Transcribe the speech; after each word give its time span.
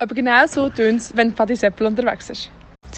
Aber 0.00 0.14
genau 0.14 0.46
so 0.46 0.68
tönt 0.68 1.00
es, 1.00 1.16
wenn 1.16 1.34
Patti 1.34 1.56
Seppel 1.56 1.88
unterwegs 1.88 2.30
ist. 2.30 2.50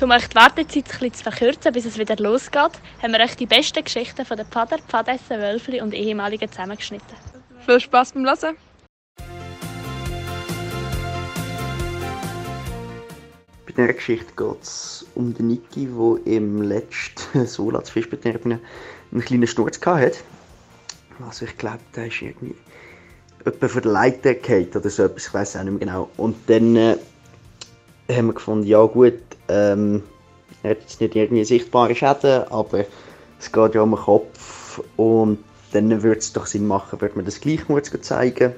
Um 0.02 0.10
euch 0.10 0.28
die 0.28 0.34
Wartezeit 0.34 0.76
ein 0.76 0.84
bisschen 0.84 1.14
zu 1.14 1.22
verkürzen, 1.22 1.72
bis 1.72 1.86
es 1.86 1.98
wieder 1.98 2.16
losgeht, 2.16 2.72
haben 3.02 3.12
wir 3.12 3.20
euch 3.20 3.34
die 3.36 3.46
besten 3.46 3.82
Geschichten 3.82 4.26
von 4.26 4.36
den 4.36 4.44
Pfader, 4.46 4.76
Pfadessen, 4.86 5.40
Wölfli 5.40 5.80
und 5.80 5.94
Ehemaligen 5.94 6.50
zusammengeschnitten. 6.50 7.16
Viel 7.64 7.80
Spaß 7.80 8.12
beim 8.12 8.26
Hören! 8.26 8.56
Bei 13.66 13.72
dieser 13.72 13.94
Geschichte 13.94 14.32
geht 14.36 14.62
es 14.62 15.06
um 15.14 15.32
den 15.32 15.48
Niki, 15.48 15.86
der 15.86 16.34
im 16.34 16.60
letzten 16.60 17.46
Sola 17.46 17.82
zu 17.82 17.94
Fischbetrieb 17.94 18.44
einen 18.44 18.60
kleinen 19.24 19.46
Sturz 19.46 19.80
hatte. 19.86 20.18
Also 21.26 21.46
ich 21.46 21.56
glaube, 21.56 21.80
der 21.96 22.08
ist 22.08 22.20
irgendwie 22.20 22.54
etwa 23.44 23.68
von 23.68 23.82
der 23.82 23.92
Leiter 23.92 24.34
gefallen 24.34 24.68
oder 24.74 24.90
so 24.90 25.04
etwas, 25.04 25.26
ich 25.26 25.34
weiß 25.34 25.56
auch 25.56 25.62
nicht 25.62 25.72
mehr 25.72 25.86
genau. 25.86 26.08
Und 26.16 26.36
dann 26.46 26.76
äh, 26.76 26.96
haben 28.10 28.26
wir 28.26 28.34
gefunden, 28.34 28.66
ja 28.66 28.84
gut, 28.84 29.20
ähm, 29.48 30.02
er 30.62 30.70
hat 30.70 30.80
jetzt 30.80 31.00
nicht 31.00 31.16
irgendwie 31.16 31.44
sichtbare 31.44 31.94
Schäden, 31.94 32.44
aber 32.50 32.84
es 33.38 33.50
geht 33.50 33.74
ja 33.74 33.82
um 33.82 33.90
den 33.90 34.00
Kopf 34.00 34.82
und 34.96 35.38
dann 35.72 36.02
würde 36.02 36.18
es 36.18 36.32
doch 36.32 36.46
Sinn 36.46 36.66
machen, 36.66 37.00
würde 37.00 37.16
man 37.16 37.24
das 37.24 37.40
gleich 37.40 37.68
mal 37.68 37.82
zeigen. 37.82 38.52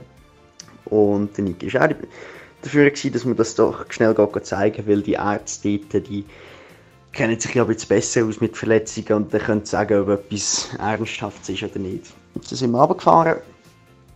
Und 0.86 1.36
der 1.36 1.44
Niki 1.44 1.72
war 1.74 1.86
auch 1.86 1.94
dafür, 2.62 2.91
gewesen, 2.91 3.12
dass 3.12 3.24
man 3.24 3.36
das 3.36 3.55
doch 3.55 3.91
schnell 3.91 4.14
zeigen 4.42 4.86
weil 4.86 5.02
die 5.02 5.12
Ärzte 5.12 5.78
dort, 5.78 6.08
die 6.08 6.24
kennen 7.12 7.38
sich 7.38 7.55
ja 7.55 7.62
ein 7.62 7.69
bisschen 7.69 7.88
besser 7.88 8.24
aus 8.24 8.41
mit 8.41 8.56
Verletzungen 8.56 9.12
und 9.12 9.34
dann 9.34 9.42
können 9.42 9.64
sagen, 9.64 10.00
ob 10.00 10.08
etwas 10.08 10.70
ernsthaft 10.78 11.48
ist 11.48 11.62
oder 11.62 11.78
nicht. 11.78 12.06
Und 12.34 12.50
dann 12.50 12.58
sind 12.58 12.70
wir 12.70 12.80
runtergefahren, 12.80 13.36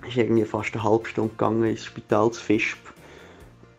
ist 0.08 0.16
irgendwie 0.16 0.44
fast 0.44 0.74
eine 0.74 0.84
halbe 0.84 1.06
Stunde 1.06 1.30
gegangen 1.30 1.64
ins 1.64 1.84
Spital 1.84 2.30
zu 2.30 2.42
Fischb. 2.42 2.78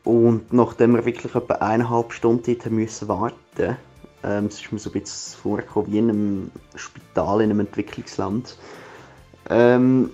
Und 0.03 0.53
nachdem 0.53 0.93
wir 0.95 1.05
wirklich 1.05 1.35
etwa 1.35 1.55
eineinhalb 1.55 2.13
Stunden 2.13 2.57
dort 2.57 2.71
müssen 2.71 3.07
warten 3.07 3.77
ähm, 4.23 4.45
es 4.47 4.61
ist 4.61 4.71
mir 4.71 4.79
so 4.79 4.89
ein 4.89 4.99
bisschen 4.99 5.39
vorgekommen 5.39 5.91
wie 5.91 5.97
in 5.99 6.09
einem 6.09 6.51
Spital 6.75 7.41
in 7.41 7.51
einem 7.51 7.61
Entwicklungsland, 7.61 8.57
ähm, 9.49 10.11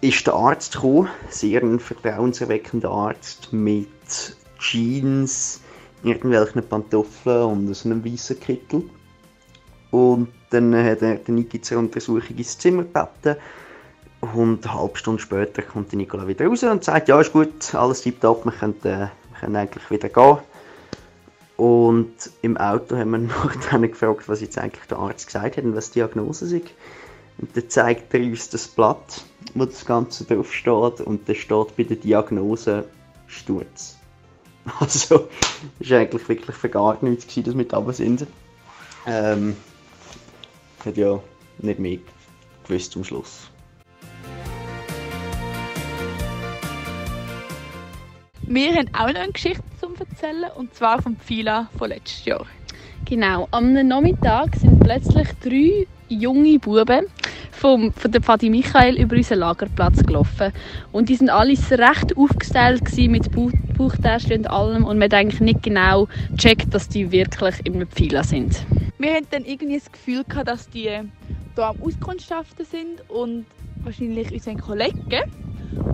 ist 0.00 0.26
der 0.26 0.34
Arzt 0.34 0.74
gekommen, 0.74 1.08
sehr 1.30 1.62
ein 1.62 1.78
vertrauenserweckender 1.78 2.90
Arzt 2.90 3.52
mit 3.52 3.88
Jeans, 4.58 5.60
irgendwelchen 6.02 6.66
Pantoffeln 6.68 7.44
und 7.44 7.74
so 7.74 7.88
einem 7.88 8.04
weißen 8.04 8.38
Kittel. 8.40 8.82
Und 9.90 10.28
dann 10.50 10.74
hat 10.74 11.02
er 11.02 11.16
den 11.16 11.36
Niki 11.36 11.60
zur 11.60 11.78
Untersuchung 11.78 12.36
ins 12.36 12.58
Zimmer 12.58 12.84
gebeten. 12.84 13.36
Und 14.34 14.66
eine 14.66 14.74
halbe 14.74 14.98
Stunde 14.98 15.22
später 15.22 15.62
kommt 15.62 15.92
der 15.92 15.98
Nikola 15.98 16.26
wieder 16.26 16.46
raus 16.46 16.62
und 16.62 16.84
sagt, 16.84 17.08
ja 17.08 17.20
ist 17.20 17.32
gut, 17.32 17.74
alles 17.74 18.02
tiptop, 18.02 18.44
wir 18.44 18.52
können, 18.52 18.76
äh, 18.84 19.08
wir 19.08 19.10
können 19.40 19.56
eigentlich 19.56 19.90
wieder 19.90 20.08
gehen. 20.08 20.38
Und 21.56 22.14
im 22.42 22.56
Auto 22.56 22.96
haben 22.96 23.10
wir 23.10 23.18
noch 23.18 23.54
dann 23.70 23.82
gefragt, 23.82 24.28
was 24.28 24.40
jetzt 24.40 24.58
eigentlich 24.58 24.86
der 24.88 24.98
Arzt 24.98 25.26
gesagt 25.26 25.56
hat 25.56 25.64
und 25.64 25.76
was 25.76 25.90
die 25.90 26.00
Diagnose 26.00 26.56
ist. 26.56 26.66
Und 27.38 27.54
dann 27.54 27.68
zeigt 27.68 28.14
er 28.14 28.20
uns 28.20 28.48
das 28.48 28.66
Blatt, 28.66 29.24
wo 29.54 29.64
das 29.64 29.84
Ganze 29.84 30.24
drauf 30.24 30.52
steht 30.52 31.00
und 31.00 31.28
da 31.28 31.34
steht 31.34 31.76
bei 31.76 31.82
der 31.82 31.96
Diagnose 31.96 32.84
Sturz. 33.26 33.96
Also, 34.80 35.28
es 35.78 35.90
war 35.90 35.98
eigentlich 36.00 36.28
wirklich 36.28 36.56
für 36.56 36.68
gar 36.68 36.98
nichts, 37.00 37.24
gewesen, 37.28 37.44
dass 37.44 37.56
wir 37.56 37.68
da 37.68 37.92
sind. 37.92 38.26
Ähm, 39.06 39.56
hätte 40.82 41.00
ja 41.00 41.20
nicht 41.58 41.78
mehr 41.78 41.98
gewusst 42.66 42.90
zum 42.90 43.04
Schluss. 43.04 43.48
Wir 48.48 48.76
haben 48.76 48.88
auch 48.94 49.08
noch 49.08 49.20
eine 49.20 49.32
Geschichte 49.32 49.64
zum 49.80 49.94
erzählen 49.96 50.50
und 50.54 50.72
zwar 50.72 51.02
vom 51.02 51.16
Pfila 51.16 51.68
von 51.76 51.88
letztes 51.88 52.24
Jahr. 52.26 52.46
Genau, 53.04 53.48
am 53.50 53.72
Nachmittag 53.72 54.54
sind 54.54 54.78
plötzlich 54.78 55.28
drei 55.42 55.88
junge 56.08 56.60
Buben 56.60 57.06
vom, 57.50 57.92
von 57.92 58.12
der 58.12 58.22
Pfadi 58.22 58.48
Michael 58.48 59.00
über 59.00 59.16
unseren 59.16 59.40
Lagerplatz 59.40 60.00
gelaufen. 60.04 60.52
Und 60.92 61.08
die 61.08 61.16
sind 61.16 61.28
alles 61.28 61.72
recht 61.72 62.16
aufgestellt 62.16 62.82
mit 63.08 63.32
Bauch 63.32 63.50
Bauchtäschchen 63.76 64.38
und 64.38 64.46
allem 64.46 64.84
und 64.84 64.98
man 64.98 65.06
hat 65.06 65.14
eigentlich 65.14 65.40
nicht 65.40 65.64
genau 65.64 66.06
gecheckt, 66.30 66.72
dass 66.72 66.88
die 66.88 67.10
wirklich 67.10 67.56
im 67.64 67.84
Pfila 67.88 68.22
sind. 68.22 68.64
Wir 68.98 69.14
hatten 69.14 69.26
dann 69.32 69.44
irgendwie 69.44 69.78
das 69.78 69.90
Gefühl 69.90 70.22
gehabt, 70.22 70.48
dass 70.48 70.70
die 70.70 70.82
hier 70.82 71.04
am 71.56 71.82
Auskundschaften 71.82 72.64
sind 72.64 73.10
und 73.10 73.44
wahrscheinlich 73.82 74.32
unseren 74.32 74.60
Kollegen. 74.60 75.24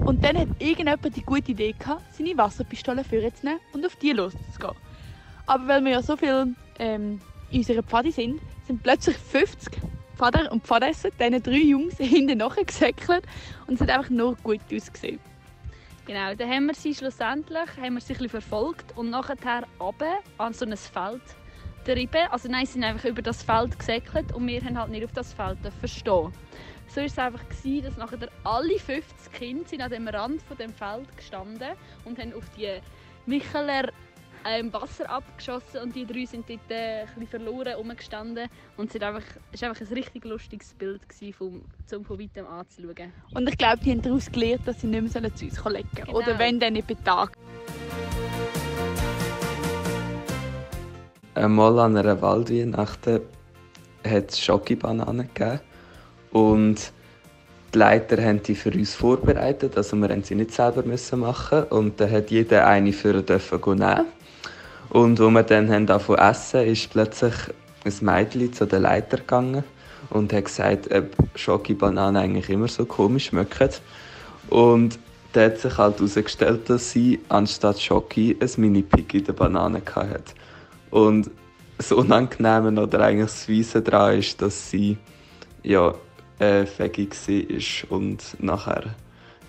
Und 0.04 0.24
dann 0.24 0.36
hat 0.36 0.48
irgendjemand 0.58 1.14
die 1.14 1.22
gute 1.22 1.52
Idee 1.52 1.74
gehabt, 1.78 2.02
seine 2.14 2.36
Wasserpistole 2.36 3.04
vorzunehmen 3.04 3.60
und 3.72 3.86
auf 3.86 3.96
die 3.96 4.12
loszugehen. 4.12 4.74
Aber 5.46 5.68
weil 5.68 5.84
wir 5.84 5.92
ja 5.92 6.02
so 6.02 6.16
viel 6.16 6.54
ähm, 6.78 7.20
in 7.50 7.58
unserer 7.58 7.82
Pfadi 7.82 8.10
sind, 8.10 8.40
sind 8.66 8.82
plötzlich 8.82 9.16
50 9.16 9.78
Pfader 10.16 10.50
und 10.52 10.64
Pfadesser 10.64 11.10
diesen 11.10 11.42
drei 11.42 11.58
Jungs 11.58 11.96
hinten 11.98 12.38
nachgesäckelt 12.38 13.24
und 13.66 13.74
es 13.74 13.80
hat 13.80 13.90
einfach 13.90 14.10
nur 14.10 14.36
gut 14.36 14.60
ausgesehen. 14.72 15.20
Genau, 16.04 16.34
dann 16.34 16.50
haben 16.50 16.66
wir 16.66 16.74
sie 16.74 16.94
schlussendlich 16.94 17.68
haben 17.80 17.94
wir 17.94 18.00
sie 18.00 18.16
ein 18.16 18.28
verfolgt 18.28 18.96
und 18.96 19.10
nachher 19.10 19.36
runter 19.78 20.18
an 20.36 20.52
so 20.52 20.64
ein 20.64 20.76
Feld 20.76 21.22
getrieben. 21.84 22.28
Also 22.30 22.48
nein, 22.48 22.66
sie 22.66 22.72
sind 22.72 22.84
einfach 22.84 23.08
über 23.08 23.22
das 23.22 23.42
Feld 23.42 23.78
gesäckelt 23.78 24.32
und 24.32 24.46
wir 24.46 24.60
haben 24.62 24.78
halt 24.78 24.90
nicht 24.90 25.04
auf 25.04 25.12
das 25.12 25.32
Feld 25.32 25.58
verstehen. 25.80 26.32
So 26.88 26.96
war 26.96 27.04
es 27.04 27.18
einfach, 27.18 27.48
gewesen, 27.48 27.84
dass 27.84 27.96
nachher 27.96 28.28
alle 28.44 28.78
50 28.78 29.32
Kinder 29.32 29.66
sind 29.66 29.80
an 29.80 29.90
dem 29.90 30.08
Rand 30.08 30.42
von 30.42 30.56
dem 30.58 30.72
Feld 30.72 31.16
gestanden 31.16 31.70
und 32.04 32.18
haben 32.18 32.34
auf 32.34 32.44
die 32.56 32.68
Micheler 33.24 33.88
ähm, 34.44 34.72
Wasser 34.72 35.08
abgeschossen 35.08 35.80
und 35.82 35.94
die 35.94 36.04
drei 36.04 36.24
sind 36.24 36.48
dort 36.48 36.70
äh, 36.70 37.04
ein 37.16 37.26
verloren 37.26 37.74
rumgestanden 37.74 38.48
und 38.76 38.94
es 38.94 39.00
war 39.00 39.14
einfach, 39.14 39.24
einfach 39.52 39.80
ein 39.80 39.94
richtig 39.94 40.24
lustiges 40.24 40.74
Bild, 40.74 41.08
gewesen, 41.08 41.62
um 41.92 42.04
von 42.04 42.18
weitem 42.18 42.46
anzuschauen. 42.46 43.12
Und 43.34 43.48
ich 43.48 43.56
glaube, 43.56 43.78
die 43.78 43.92
haben 43.92 44.02
daraus 44.02 44.30
gelernt, 44.30 44.66
dass 44.66 44.80
sie 44.80 44.88
nicht 44.88 45.14
mehr 45.14 45.34
zu 45.34 45.44
uns 45.44 45.64
legen 45.64 45.88
genau. 45.94 46.18
Oder 46.18 46.38
wenn, 46.38 46.58
dann 46.58 46.72
nicht 46.74 46.88
bei 46.88 46.94
Tag. 46.94 47.36
Einmal 51.34 51.78
an 51.78 51.96
einer 51.96 52.20
Waldweihnachten 52.20 53.20
hat 54.06 54.30
es 54.30 54.38
Schokobananen 54.38 55.30
gegeben 55.32 55.60
und 56.32 56.92
die 57.72 57.78
Leiter 57.78 58.22
haben 58.22 58.42
die 58.42 58.54
für 58.54 58.70
uns 58.70 58.94
vorbereitet, 58.94 59.78
also 59.78 59.96
wir 59.96 60.08
mussten 60.08 60.24
sie 60.24 60.34
nicht 60.34 60.52
selber 60.52 60.82
machen 61.16 61.62
und 61.70 61.98
dann 61.98 62.10
hat 62.10 62.30
jeder 62.30 62.66
eine 62.66 62.92
für 62.92 63.14
nehmen. 63.14 64.06
Und 64.90 65.20
als 65.20 65.32
wir 65.32 65.42
dann 65.42 65.86
davon 65.86 66.18
essen, 66.18 66.66
ist 66.66 66.90
plötzlich 66.90 67.32
ein 67.86 67.94
Mädchen 68.02 68.52
zu 68.52 68.66
der 68.66 68.80
Leiter 68.80 69.16
gegangen 69.16 69.64
und 70.10 70.34
hat 70.34 70.44
gesagt, 70.44 70.94
ob 70.94 71.06
Schoki-Bananen 71.34 72.22
eigentlich 72.22 72.50
immer 72.50 72.68
so 72.68 72.84
komisch 72.84 73.26
schmecken. 73.26 73.70
Und 74.50 74.98
da 75.32 75.44
hat 75.46 75.58
sich 75.58 75.78
halt 75.78 75.96
herausgestellt, 75.96 76.68
dass 76.68 76.90
sie 76.90 77.20
anstatt 77.30 77.80
Schoki 77.80 78.36
ein 78.38 78.50
Mini-Pick 78.58 79.14
in 79.14 79.24
der 79.24 79.32
Banane 79.32 79.80
hatte. 79.94 80.34
Und 80.92 81.30
das 81.78 81.90
Unangenehme 81.90 82.80
oder 82.80 83.00
eigentlich 83.00 83.30
das 83.30 83.48
Weise 83.48 83.82
daran 83.82 84.18
ist, 84.18 84.40
dass 84.40 84.70
sie 84.70 84.98
ja, 85.62 85.94
äh, 86.38 86.66
fähig 86.66 87.16
war 87.28 87.98
und 87.98 88.36
nachher 88.38 88.94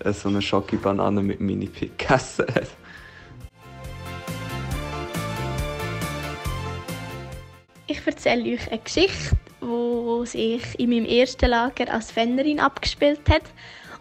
so 0.05 0.29
eine 0.29 0.41
Schoki-Banane 0.41 1.21
mit 1.21 1.41
Mini-Pick 1.41 1.97
gegessen 1.97 2.45
hat. 2.47 2.69
Ich 7.87 8.07
erzähle 8.07 8.53
euch 8.53 8.71
eine 8.71 8.79
Geschichte, 8.79 9.37
die 9.61 10.25
sich 10.25 10.79
in 10.79 10.89
meinem 10.89 11.05
ersten 11.05 11.49
Lager 11.49 11.93
als 11.93 12.09
Fennerin 12.09 12.61
abgespielt 12.61 13.29
hat. 13.29 13.43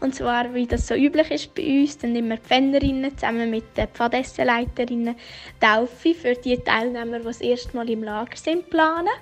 Und 0.02 0.16
zwar, 0.16 0.52
wie 0.52 0.66
das 0.66 0.88
so 0.88 0.96
üblich 0.96 1.30
ist 1.30 1.54
bei 1.54 1.62
uns, 1.62 1.96
dann 1.96 2.16
immer 2.16 2.36
die 2.36 2.48
Fennerinnen 2.48 3.16
zusammen 3.16 3.48
mit 3.48 3.76
den 3.76 3.86
Pfadessenleiterinnen 3.86 5.14
Taufe 5.60 6.12
für 6.12 6.34
die 6.34 6.58
Teilnehmer, 6.58 7.20
die 7.20 7.24
das 7.24 7.40
erste 7.40 7.76
Mal 7.76 7.88
im 7.88 8.02
Lager 8.02 8.36
sind, 8.36 8.68
planen. 8.68 9.14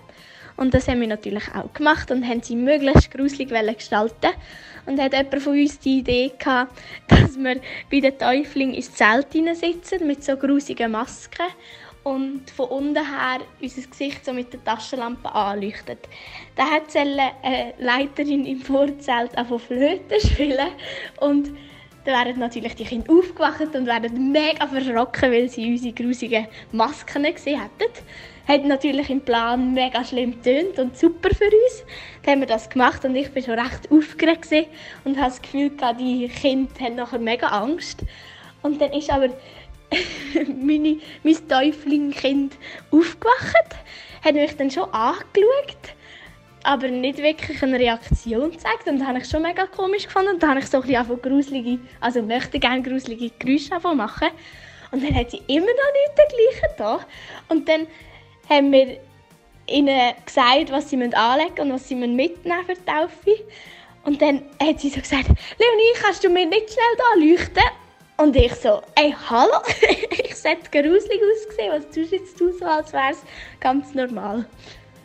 Und 0.57 0.73
das 0.73 0.89
haben 0.89 1.03
wir 1.03 1.07
natürlich 1.07 1.45
auch 1.55 1.71
gemacht 1.75 2.11
und 2.11 2.27
haben 2.27 2.43
sie 2.43 2.57
möglichst 2.57 3.11
gruselig 3.11 3.51
gestalten. 3.51 4.31
Und 4.87 4.99
hat 4.99 5.13
jemand 5.13 5.43
von 5.43 5.53
uns 5.53 5.79
die 5.81 5.99
Idee 5.99 6.33
gehabt, 6.39 6.73
dass 7.09 7.37
wir 7.37 7.61
bei 7.91 8.01
den 8.01 8.19
Täuflingen 8.19 8.75
ins 8.75 8.95
Zelt 8.95 9.33
sitzen 9.33 10.07
mit 10.07 10.25
so 10.25 10.35
grusigen 10.39 10.93
Masken 10.93 11.45
und 12.11 12.51
von 12.51 12.67
unten 12.67 12.97
her 12.97 13.41
unser 13.63 13.83
Gesicht 13.83 14.25
so 14.25 14.33
mit 14.33 14.53
der 14.53 14.65
Taschenlampe 14.65 15.33
anleuchtet. 15.33 16.09
Da 16.57 16.65
hat 16.65 16.95
eine 16.97 17.75
Leiterin 17.79 18.45
im 18.47 18.61
Vorzelt 18.61 19.33
von 19.49 19.59
Flöte 19.61 20.21
spielen 20.21 20.69
und 21.21 21.51
dann 22.05 22.27
werden 22.27 22.41
natürlich 22.41 22.75
die 22.75 22.85
Kinder 22.85 23.13
aufgewacht 23.13 23.75
und 23.75 23.87
werden 23.87 24.33
mega 24.33 24.67
verschrocken, 24.67 25.31
weil 25.31 25.49
sie 25.49 25.71
unsere 25.71 25.95
grusigen 25.95 26.47
Masken 26.73 27.23
gesehen 27.23 27.61
hätten. 27.61 27.93
Hat 28.49 28.65
natürlich 28.65 29.11
im 29.11 29.21
Plan 29.21 29.73
mega 29.75 30.03
schlimm 30.05 30.43
tönt 30.43 30.79
und 30.79 30.97
super 30.97 31.29
für 31.33 31.45
uns. 31.45 31.85
Dann 32.23 32.33
haben 32.33 32.41
wir 32.41 32.49
das 32.49 32.71
gemacht 32.71 33.05
und 33.05 33.15
ich 33.15 33.33
war 33.35 33.43
schon 33.43 33.59
recht 33.59 33.93
aufgeregt 33.93 34.49
und 35.05 35.17
habe 35.19 35.29
das 35.29 35.43
Gefühl, 35.43 35.71
die 36.01 36.29
Kinder 36.29 36.73
haben 36.81 36.97
nachher 36.97 37.19
mega 37.21 37.49
Angst. 37.49 38.03
Und 38.63 38.81
dann 38.81 38.93
ist 38.93 39.11
aber 39.11 39.29
meine, 40.63 40.99
mein 41.23 41.49
Täuflingkind 41.49 42.55
aufgewacht, 42.91 43.77
hat 44.25 44.35
mich 44.35 44.57
dann 44.57 44.71
schon 44.71 44.93
angeschaut, 44.93 45.95
aber 46.63 46.89
nicht 46.89 47.19
wirklich 47.19 47.63
eine 47.63 47.79
Reaktion 47.79 48.51
gezeigt. 48.51 48.87
Und 48.87 48.99
das 48.99 49.09
habe 49.09 49.19
ich 49.19 49.29
schon 49.29 49.43
mega 49.43 49.67
komisch 49.67 50.05
gefunden. 50.05 50.35
Und 50.35 50.43
dann 50.43 50.51
habe 50.51 50.61
ich 50.61 50.67
so 50.67 50.81
ein 50.81 50.87
bisschen 50.87 51.23
gruselige, 51.23 51.79
also 52.01 52.23
möchte 52.23 52.59
gerne 52.59 52.83
gruselige 52.83 53.31
Geräusche 53.39 53.79
machen. 53.95 54.29
Und 54.91 55.03
dann 55.03 55.15
hat 55.15 55.31
sie 55.31 55.43
immer 55.47 55.67
noch 55.67 55.67
nicht 55.67 56.19
dergleichen 56.19 56.77
da. 56.77 57.01
Und 57.49 57.69
dann 57.69 57.87
haben 58.49 58.73
wir 58.73 58.99
ihnen 59.69 60.13
gesagt, 60.27 60.71
was 60.71 60.91
sie 60.91 61.03
anlegen 61.15 61.61
und 61.61 61.73
was 61.73 61.89
sie 61.89 61.95
mitnehmen 61.95 62.65
für 62.67 62.75
die 62.75 62.85
Taufe. 62.85 63.45
Und 64.05 64.21
dann 64.21 64.43
hat 64.61 64.81
sie 64.81 64.89
so 64.89 65.01
gesagt, 65.01 65.29
Leonie, 65.29 66.01
kannst 66.03 66.25
du 66.25 66.29
mir 66.29 66.47
nicht 66.47 66.71
schnell 66.71 66.97
da 66.97 67.21
leuchten? 67.21 67.63
Und 68.21 68.37
ich 68.37 68.55
so, 68.55 68.83
ey, 68.97 69.15
hallo? 69.31 69.63
ich 70.11 70.37
sollte 70.37 70.69
gruselig 70.71 71.21
ausgesehen, 71.23 71.73
was 71.73 71.85
tust 71.87 72.13
du 72.13 72.17
jetzt 72.17 72.39
so, 72.39 72.67
als 72.67 72.93
wäre 72.93 73.13
es 73.13 73.23
ganz 73.61 73.95
normal. 73.95 74.45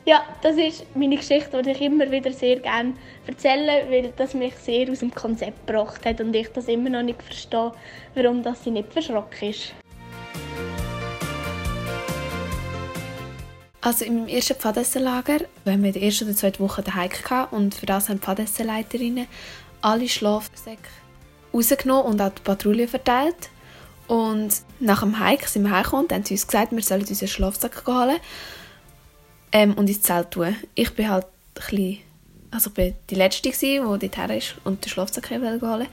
Ja, 0.03 0.25
das 0.41 0.57
ist 0.57 0.85
meine 0.97 1.15
Geschichte, 1.15 1.61
die 1.61 1.71
ich 1.71 1.81
immer 1.81 2.11
wieder 2.11 2.33
sehr 2.33 2.59
gerne 2.59 2.93
erzähle, 3.25 3.85
weil 3.89 4.11
das 4.17 4.33
mich 4.33 4.53
sehr 4.55 4.91
aus 4.91 4.99
dem 4.99 5.15
Konzept 5.15 5.65
gebracht 5.65 6.05
hat 6.05 6.19
und 6.19 6.35
ich 6.35 6.49
das 6.49 6.67
immer 6.67 6.89
noch 6.89 7.03
nicht 7.03 7.23
verstehe, 7.23 7.71
warum 8.15 8.43
das 8.43 8.65
sie 8.65 8.71
nicht 8.71 8.91
verschrocken 8.91 9.49
ist. 9.49 9.73
Also 13.79 14.03
im 14.03 14.27
ersten 14.27 14.55
Pfadessenlager 14.55 15.39
haben 15.65 15.83
wir 15.83 15.93
die 15.93 16.03
erste 16.03 16.25
oder 16.25 16.35
zweite 16.35 16.59
Woche 16.59 16.81
den 16.81 16.95
Hike 16.95 17.47
und 17.51 17.75
für 17.75 17.85
das 17.85 18.09
haben 18.09 18.19
die 18.19 18.25
Pfadessenleiterinnen 18.25 19.27
alle 19.81 20.09
Schlafsäcke 20.09 21.04
rausgenommen 21.55 22.05
und 22.05 22.21
auch 22.21 22.31
die 22.31 22.41
Patrouille 22.41 22.87
verteilt. 22.87 23.49
Und 24.07 24.49
nach 24.79 25.01
dem 25.01 25.19
Hike 25.19 25.47
sind 25.47 25.63
wir 25.63 25.71
heimgekommen 25.71 26.05
und 26.05 26.13
haben 26.13 26.23
uns 26.29 26.47
gesagt, 26.47 26.71
wir 26.71 26.83
sollen 26.83 27.05
unseren 27.05 27.27
Schlafsack 27.27 27.87
holen 27.87 28.17
ähm, 29.51 29.73
und 29.73 29.89
ins 29.89 30.01
Zelt 30.03 30.31
tun. 30.31 30.55
Ich 30.75 30.93
bin 30.93 31.09
halt 31.09 31.25
ein 31.71 31.99
also 32.51 32.69
ich 32.69 32.73
bin 32.73 32.95
die 33.09 33.15
Letzte, 33.15 33.49
die 33.49 33.77
dort 33.79 34.17
her 34.17 34.37
ist 34.37 34.55
und 34.63 34.85
den 34.85 34.89
Schlafsack 34.89 35.29
holen 35.31 35.87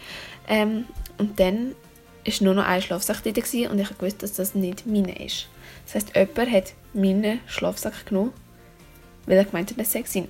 ähm, 0.49 0.85
Und 1.19 1.41
dann 1.41 1.75
war 2.25 2.35
nur 2.41 2.55
noch 2.55 2.67
ein 2.67 2.83
Schlafsack 2.83 3.23
dort 3.25 3.39
und 3.39 3.79
ich 3.79 4.01
wusste, 4.01 4.19
dass 4.21 4.35
das 4.35 4.55
nicht 4.55 4.87
meine 4.87 5.25
ist. 5.25 5.49
Das 5.87 5.95
heisst, 5.95 6.15
jemand 6.15 6.53
hat 6.53 6.75
meinen 6.93 7.41
Schlafsack 7.47 8.07
genommen, 8.07 8.33
weil 9.27 9.39
er 9.39 9.45
gemeint 9.45 9.71
hat, 9.71 9.81
das 9.81 9.93
sei 9.93 10.05
sein. 10.07 10.29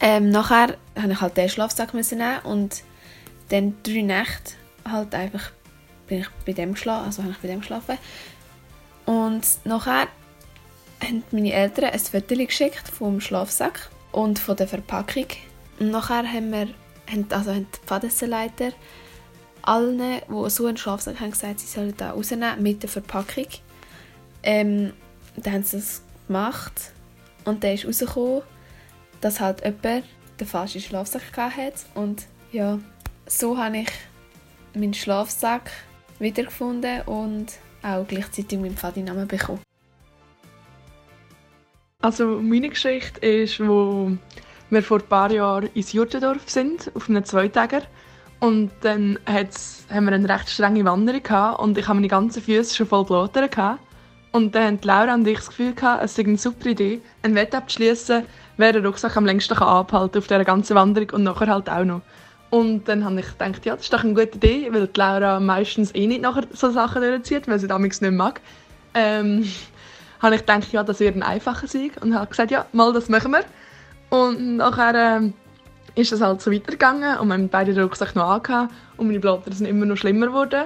Ähm, 0.00 0.30
nachher 0.30 0.76
musste 0.94 1.10
ich 1.10 1.20
halt 1.20 1.36
den 1.36 1.48
Schlafsack 1.48 1.92
nehmen 1.94 2.38
und 2.44 2.84
dann 3.48 3.74
drei 3.82 4.02
Nächte 4.02 4.54
halt 4.84 5.14
einfach 5.14 5.50
bin 6.06 6.20
ich 6.20 6.28
bei 6.46 6.52
dem 6.52 6.72
geschlafen, 6.72 7.06
also 7.06 7.22
habe 7.22 7.32
ich 7.32 7.38
bei 7.38 7.48
dem 7.48 7.60
geschlafen. 7.60 7.98
Und 9.04 9.46
nachher 9.64 10.08
haben 11.02 11.22
meine 11.30 11.52
Eltern 11.52 11.90
ein 11.90 11.98
Foto 11.98 12.34
geschickt 12.34 12.88
vom 12.88 13.20
Schlafsack 13.20 13.90
und 14.12 14.38
von 14.38 14.56
der 14.56 14.68
Verpackung. 14.68 15.26
Und 15.78 15.90
nachher 15.90 16.26
haben 16.26 16.50
wir, 16.50 16.68
also 17.30 17.52
haben 17.52 17.66
die 17.72 17.86
Pfadessenleiter 17.86 18.72
allen, 19.62 20.00
die 20.28 20.50
so 20.50 20.66
einen 20.66 20.76
Schlafsack 20.76 21.20
haben, 21.20 21.30
gesagt, 21.30 21.60
sie 21.60 21.66
sollen 21.66 21.94
da 21.96 22.12
rausnehmen 22.12 22.62
mit 22.62 22.82
der 22.82 22.90
Verpackung. 22.90 23.46
Ähm, 24.42 24.92
dann 25.36 25.52
haben 25.52 25.62
sie 25.62 25.76
das 25.76 26.02
gemacht 26.26 26.92
und 27.44 27.62
dann 27.62 27.74
ist 27.74 27.86
rausgekommen, 27.86 28.42
dass 29.20 29.40
halt 29.40 29.64
jemand 29.64 30.04
den 30.40 30.46
falschen 30.46 30.80
Schlafsack 30.80 31.36
hatte. 31.36 31.74
Und 31.94 32.26
ja, 32.50 32.78
so 33.28 33.56
habe 33.56 33.78
ich 33.78 33.90
meinen 34.74 34.94
Schlafsack 34.94 35.70
wiedergefunden 36.18 37.02
und 37.02 37.46
auch 37.82 38.06
gleichzeitig 38.06 38.58
meinen 38.58 38.76
Pfadinamen 38.76 39.28
bekommen. 39.28 39.60
Also 42.02 42.40
meine 42.40 42.68
Geschichte 42.68 43.20
ist, 43.20 43.60
wo 43.60 44.12
wir 44.70 44.82
vor 44.82 44.98
ein 44.98 45.06
paar 45.06 45.30
Jahren 45.30 45.68
ins 45.74 45.92
Jurtendorf 45.92 46.48
sind, 46.48 46.90
auf 46.94 47.08
einem 47.08 47.24
Zweitäger. 47.24 47.82
Und 48.40 48.70
dann 48.82 49.18
haben 49.26 50.04
wir 50.04 50.12
eine 50.12 50.28
recht 50.28 50.48
strenge 50.48 50.84
Wanderung 50.84 51.22
gehabt 51.22 51.60
und 51.60 51.76
ich 51.76 51.88
habe 51.88 51.96
meine 51.96 52.08
ganzen 52.08 52.40
Füße 52.40 52.76
schon 52.76 52.86
voll 52.86 53.04
gehabt. 53.04 53.80
Und 54.30 54.54
dann 54.54 54.64
haben 54.64 54.78
Laura 54.82 55.14
und 55.14 55.26
ich 55.26 55.38
das 55.38 55.48
Gefühl 55.48 55.74
gehabt, 55.74 56.04
es 56.04 56.14
sei 56.14 56.22
eine 56.22 56.38
super 56.38 56.66
Idee, 56.66 57.00
ein 57.22 57.34
Wett 57.34 57.54
abzuschließen, 57.54 58.24
wer 58.58 58.72
den 58.72 58.86
Rucksack 58.86 59.16
am 59.16 59.26
längsten 59.26 59.56
kann 59.56 59.66
abhalten 59.66 60.18
auf 60.18 60.28
dieser 60.28 60.44
ganzen 60.44 60.76
Wanderung 60.76 61.10
und 61.10 61.22
nachher 61.24 61.48
halt 61.48 61.68
auch 61.68 61.84
noch. 61.84 62.02
Und 62.50 62.88
dann 62.88 63.04
habe 63.04 63.20
ich 63.20 63.26
gedacht, 63.26 63.66
ja, 63.66 63.74
das 63.74 63.84
ist 63.84 63.92
doch 63.92 64.04
eine 64.04 64.14
gute 64.14 64.36
Idee, 64.36 64.68
weil 64.72 64.86
die 64.86 64.98
Laura 64.98 65.38
meistens 65.38 65.94
eh 65.94 66.06
nicht 66.06 66.22
nachher 66.22 66.44
so 66.52 66.70
Sachen 66.70 67.02
durchzieht, 67.02 67.46
weil 67.46 67.58
sie 67.58 67.66
damals 67.66 68.00
nicht 68.00 68.12
mag. 68.12 68.40
Ähm, 68.94 69.44
habe 70.20 70.34
ich 70.34 70.40
gedacht, 70.40 70.72
ja, 70.72 70.82
das 70.82 71.00
wird 71.00 71.16
ein 71.16 71.22
einfacher 71.22 71.66
Sieg 71.66 71.92
und 72.00 72.14
habe 72.14 72.26
gesagt, 72.28 72.50
ja, 72.50 72.66
mal, 72.72 72.92
das 72.92 73.08
machen 73.08 73.32
wir. 73.32 73.44
Und 74.10 74.56
nachher 74.56 75.20
äh, 75.20 75.30
ist 76.00 76.12
es 76.12 76.20
halt 76.20 76.40
so 76.40 76.50
weitergegangen 76.50 77.18
und 77.18 77.28
wir 77.28 77.34
haben 77.34 77.48
beide 77.48 77.74
den 77.74 77.82
Rucksack 77.82 78.16
noch 78.16 78.30
angehabt 78.30 78.72
und 78.96 79.08
meine 79.08 79.20
Blätter 79.20 79.52
sind 79.52 79.66
immer 79.66 79.84
noch 79.84 79.96
schlimmer 79.96 80.28
geworden. 80.28 80.64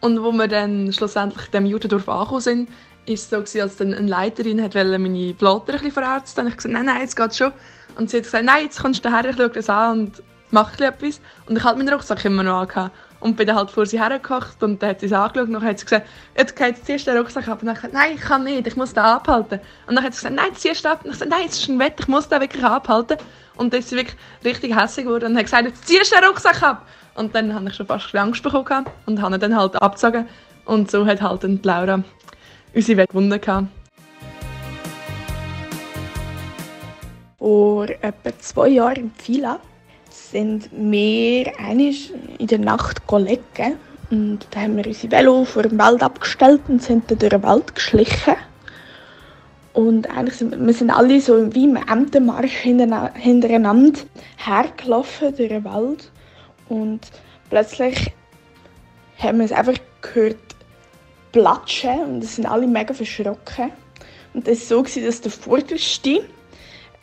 Und 0.00 0.22
wo 0.22 0.32
wir 0.32 0.48
dann 0.48 0.92
schlussendlich 0.92 1.46
in 1.46 1.50
diesem 1.52 1.66
Judendorf 1.66 2.08
angekommen 2.08 2.40
sind, 2.42 2.68
ist 3.06 3.24
es 3.24 3.30
so 3.30 3.36
gewesen, 3.36 3.60
als 3.62 3.76
dann 3.76 3.94
eine 3.94 4.06
Leiterin 4.06 4.62
hat 4.62 4.74
meine 4.74 5.32
Blätter 5.32 5.54
ein 5.54 5.64
bisschen 5.64 5.92
verarzten 5.92 6.44
und 6.44 6.50
ich 6.50 6.56
gesagt, 6.56 6.74
nein, 6.74 6.84
nein, 6.84 7.00
jetzt 7.00 7.16
geht's 7.16 7.38
schon. 7.38 7.52
Und 7.96 8.10
sie 8.10 8.18
hat 8.18 8.24
gesagt, 8.24 8.44
nein, 8.44 8.64
jetzt 8.64 8.80
kommst 8.80 9.04
du 9.04 9.08
daher, 9.08 9.30
ich 9.30 9.36
schaue 9.36 9.48
das 9.48 9.70
an 9.70 10.00
und 10.00 10.22
mach 10.50 10.78
etwas. 10.80 11.20
Und 11.46 11.56
ich 11.56 11.64
hatte 11.64 11.78
meinen 11.78 11.92
Rucksack 11.92 12.24
immer 12.24 12.42
noch 12.42 12.60
angehabt. 12.60 12.94
Und 13.20 13.36
bin 13.36 13.46
dann 13.46 13.56
halt 13.56 13.70
vor 13.70 13.86
sie 13.86 13.98
hergekocht 13.98 14.62
und 14.62 14.82
dann 14.82 14.90
hat 14.90 15.00
sie 15.00 15.06
es 15.06 15.12
angeschaut 15.12 15.48
und 15.48 15.62
hat 15.62 15.78
sie 15.78 15.86
gesagt, 15.86 16.06
jetzt 16.36 16.54
geht 16.56 16.76
jetzt 16.76 16.84
zuerst 16.84 17.06
den 17.06 17.16
Rucksack 17.16 17.48
ab. 17.48 17.62
Und 17.62 17.66
dann 17.68 17.74
hat 17.74 17.82
gesagt, 17.82 17.94
nein, 17.94 18.12
ich 18.16 18.20
kann 18.20 18.44
nicht, 18.44 18.66
ich 18.66 18.76
muss 18.76 18.92
den 18.92 19.02
abhalten. 19.02 19.60
Und 19.86 19.94
dann 19.94 20.04
hat 20.04 20.12
sie 20.12 20.18
gesagt, 20.18 20.34
nein, 20.34 20.54
ziehst 20.54 20.84
du 20.84 20.90
ab. 20.90 21.00
Und 21.04 21.06
ich 21.06 21.12
gesagt, 21.12 21.30
nein, 21.30 21.46
es 21.48 21.58
ist 21.58 21.68
ein 21.70 21.78
Wetter, 21.78 22.00
ich 22.00 22.08
muss 22.08 22.28
den 22.28 22.40
wirklich 22.40 22.62
abhalten. 22.62 23.16
Und 23.56 23.72
dann 23.72 23.80
ist 23.80 23.88
sie 23.88 23.96
wirklich 23.96 24.18
richtig 24.44 24.76
hässlich 24.76 25.06
geworden 25.06 25.32
und 25.32 25.38
hat 25.38 25.44
gesagt, 25.44 25.64
jetzt 25.64 25.86
ziehst 25.86 26.12
du 26.12 26.20
den 26.20 26.28
Rucksack 26.28 26.62
ab. 26.62 26.86
Und 27.14 27.34
dann 27.34 27.54
habe 27.54 27.68
ich 27.68 27.74
schon 27.74 27.86
fast 27.86 28.14
Angst 28.14 28.42
bekommen 28.42 28.84
und 29.06 29.22
habe 29.22 29.36
ihn 29.36 29.40
dann 29.40 29.56
halt 29.56 29.80
abgezogen. 29.80 30.28
Und 30.66 30.90
so 30.90 31.06
hat 31.06 31.22
halt 31.22 31.44
dann 31.44 31.60
Laura 31.62 32.02
unsere 32.74 32.98
Welt 32.98 33.08
gewonnen. 33.08 33.70
Vor 37.38 37.88
etwa 37.88 38.38
zwei 38.38 38.68
Jahren 38.68 38.96
im 38.96 39.10
Pfila 39.12 39.60
sind 40.34 40.68
wir 40.72 41.52
in 42.38 42.46
der 42.48 42.58
Nacht 42.58 43.06
gelegen. 43.06 43.78
Und 44.10 44.40
da 44.50 44.62
haben 44.62 44.76
wir 44.76 44.84
unsere 44.84 45.12
Velo 45.12 45.44
vor 45.44 45.62
dem 45.62 45.78
Wald 45.78 46.02
abgestellt 46.02 46.60
und 46.66 46.82
sind 46.82 47.08
dann 47.08 47.20
durch 47.20 47.30
den 47.30 47.42
Wald 47.44 47.72
geschlichen. 47.72 48.34
Und 49.74 50.10
eigentlich 50.10 50.34
sind 50.34 50.66
wir 50.66 50.74
sind 50.74 50.90
alle 50.90 51.20
so 51.20 51.54
wie 51.54 51.64
im 51.64 51.76
Ämtermarsch 51.76 52.56
hintereinander 52.56 54.00
hergelaufen 54.36 55.36
durch 55.36 55.50
den 55.50 55.64
Wald. 55.64 56.10
Und 56.68 57.00
plötzlich 57.48 58.12
haben 59.18 59.38
wir 59.38 59.44
es 59.44 59.52
einfach 59.52 59.78
gehört 60.02 60.36
platschen 61.30 62.00
und 62.06 62.24
es 62.24 62.34
sind 62.34 62.46
alle 62.46 62.66
mega 62.66 62.92
verschrocken. 62.92 63.70
Und 64.32 64.48
es 64.48 64.68
war 64.68 64.84
so, 64.84 65.00
dass 65.00 65.20
der 65.20 65.30
Vorderste 65.30 66.24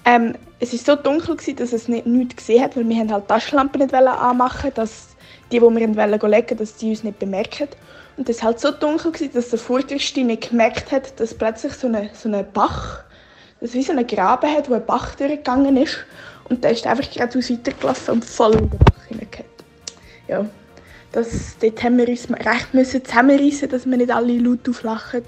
ähm, 0.06 0.36
es 0.60 0.72
war 0.74 0.96
so 0.96 1.02
dunkel, 1.02 1.36
gewesen, 1.36 1.56
dass 1.58 1.74
es 1.74 1.88
nicht, 1.88 2.06
nichts 2.06 2.36
gesehen 2.36 2.64
hat, 2.64 2.76
weil 2.76 2.88
wir 2.88 3.08
halt 3.08 3.28
Taschenlampen 3.28 3.82
nicht 3.82 3.94
anmachen 3.94 4.72
dass 4.76 5.10
die, 5.52 5.60
die 5.60 5.66
wir 5.66 5.72
legen 5.72 5.98
wollten, 5.98 6.58
dass 6.58 6.76
die 6.76 6.92
uns 6.92 7.04
nicht 7.04 7.20
bemerken. 7.20 7.68
Und 8.18 8.30
es 8.30 8.40
war 8.40 8.48
halt 8.48 8.60
so 8.60 8.72
dunkel, 8.72 9.12
gewesen, 9.12 9.34
dass 9.34 9.50
der 9.50 9.60
Vorderste 9.60 10.24
nicht 10.24 10.50
gemerkt 10.50 10.92
hat, 10.92 11.20
dass 11.20 11.34
plötzlich 11.34 11.74
so 11.74 11.88
ein 11.88 12.10
so 12.14 12.30
eine 12.30 12.44
Bach, 12.44 13.04
das 13.60 13.74
wie 13.74 13.84
so 13.84 13.92
ein 13.94 14.06
Graben 14.06 14.52
hat, 14.52 14.70
wo 14.70 14.74
ein 14.76 14.86
Bach 14.86 15.16
durchgegangen 15.16 15.78
ist. 15.78 15.98
Und 16.50 16.64
der 16.64 16.72
ist 16.72 16.86
einfach 16.86 17.10
geradeaus 17.10 17.50
weitergelaufen 17.50 18.16
und 18.16 18.26
voll 18.26 18.54
in 18.54 18.70
den 18.70 18.80
Bach 18.80 19.06
hineingehauen. 19.08 19.50
Ja, 20.28 20.46
das, 21.12 21.58
dort 21.60 21.84
haben 21.84 21.98
wir 21.98 22.08
uns 22.08 22.30
recht 22.30 22.74
müssen 22.74 23.04
zusammenreißen, 23.04 23.70
dass 23.70 23.86
wir 23.86 23.98
nicht 23.98 24.12
alle 24.12 24.38
laut 24.38 24.68
auflachen, 24.70 25.24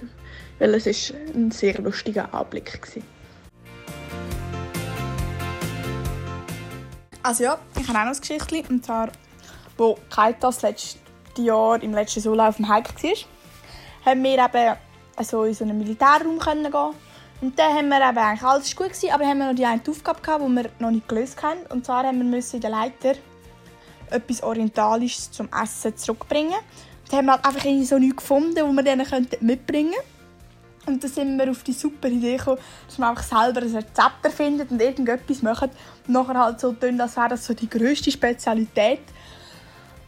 weil 0.60 0.74
es 0.76 0.86
ist 0.86 1.14
ein 1.34 1.52
sehr 1.52 1.78
lustiger 1.80 2.34
Anblick 2.34 2.80
war. 2.96 3.04
Also 7.24 7.46
ja, 7.46 7.58
ich 7.80 7.88
habe 7.88 7.98
auch 8.00 8.04
noch 8.04 8.14
ein 8.14 8.20
Geschichtchen. 8.20 8.66
Und 8.68 8.86
zwar, 8.86 9.10
wo 9.78 9.98
Kaita 10.10 10.48
das 10.48 10.62
letzte 10.62 11.00
Jahr 11.38 11.82
im 11.82 11.94
letzten 11.94 12.20
Sommer 12.20 12.50
auf 12.50 12.58
dem 12.58 12.70
Hike 12.70 12.94
war, 13.02 13.12
haben 14.06 14.24
wir 14.24 14.34
eben 14.34 14.78
also 15.16 15.44
in 15.46 15.54
so 15.54 15.64
einen 15.64 15.78
Militärraum 15.78 16.38
gehen. 16.38 16.68
Und 17.42 17.60
dann 17.60 17.74
haben 17.74 17.90
wir 17.90 18.10
eben 18.10 18.18
eigentlich 18.18 18.44
alles 18.44 18.76
gut 18.76 18.90
gewesen, 18.90 19.12
aber 19.12 19.26
haben 19.26 19.38
wir 19.38 19.48
noch 19.48 19.56
die 19.56 19.66
eine 19.66 19.82
Aufgabe 19.88 20.22
gehabt, 20.22 20.44
die 20.46 20.50
wir 20.50 20.70
noch 20.80 20.92
nicht 20.92 21.08
gelöst 21.08 21.42
haben. 21.42 21.60
Und 21.70 21.86
zwar 21.86 22.06
haben 22.06 22.18
wir 22.18 22.26
müssen 22.26 22.60
der 22.60 22.70
Leiter 22.70 23.16
etwas 24.10 24.44
Orientalisches 24.44 25.32
zum 25.32 25.50
Essen 25.62 25.96
zurückbringen. 25.98 26.60
Und 27.04 27.18
haben 27.18 27.26
wir 27.26 27.34
halt 27.34 27.46
einfach 27.46 27.64
so 27.84 27.98
nichts 27.98 28.18
gefunden, 28.18 28.68
wo 28.68 28.72
wir 28.72 28.84
denen 28.84 29.08
mitbringen 29.42 29.94
könnten. 29.94 30.13
Und 30.86 31.02
dann 31.04 31.10
sind 31.10 31.38
wir 31.38 31.50
auf 31.50 31.64
die 31.64 31.74
super 31.74 32.10
Idee 32.10 32.38
gekommen, 32.38 32.60
dass 32.88 32.98
wir 32.98 33.08
einfach 33.08 33.24
selber 33.24 33.62
ein 33.62 33.74
Rezept 33.74 34.24
erfinden 34.24 34.68
und 34.70 34.82
irgendetwas 34.82 35.42
machen. 35.42 35.70
Und 36.08 36.14
nachher 36.14 36.38
halt 36.38 36.60
so 36.60 36.74
tun, 36.74 37.00
als 37.00 37.16
wäre 37.16 37.30
das 37.30 37.46
so 37.46 37.54
die 37.54 37.70
grösste 37.70 38.12
Spezialität. 38.12 39.02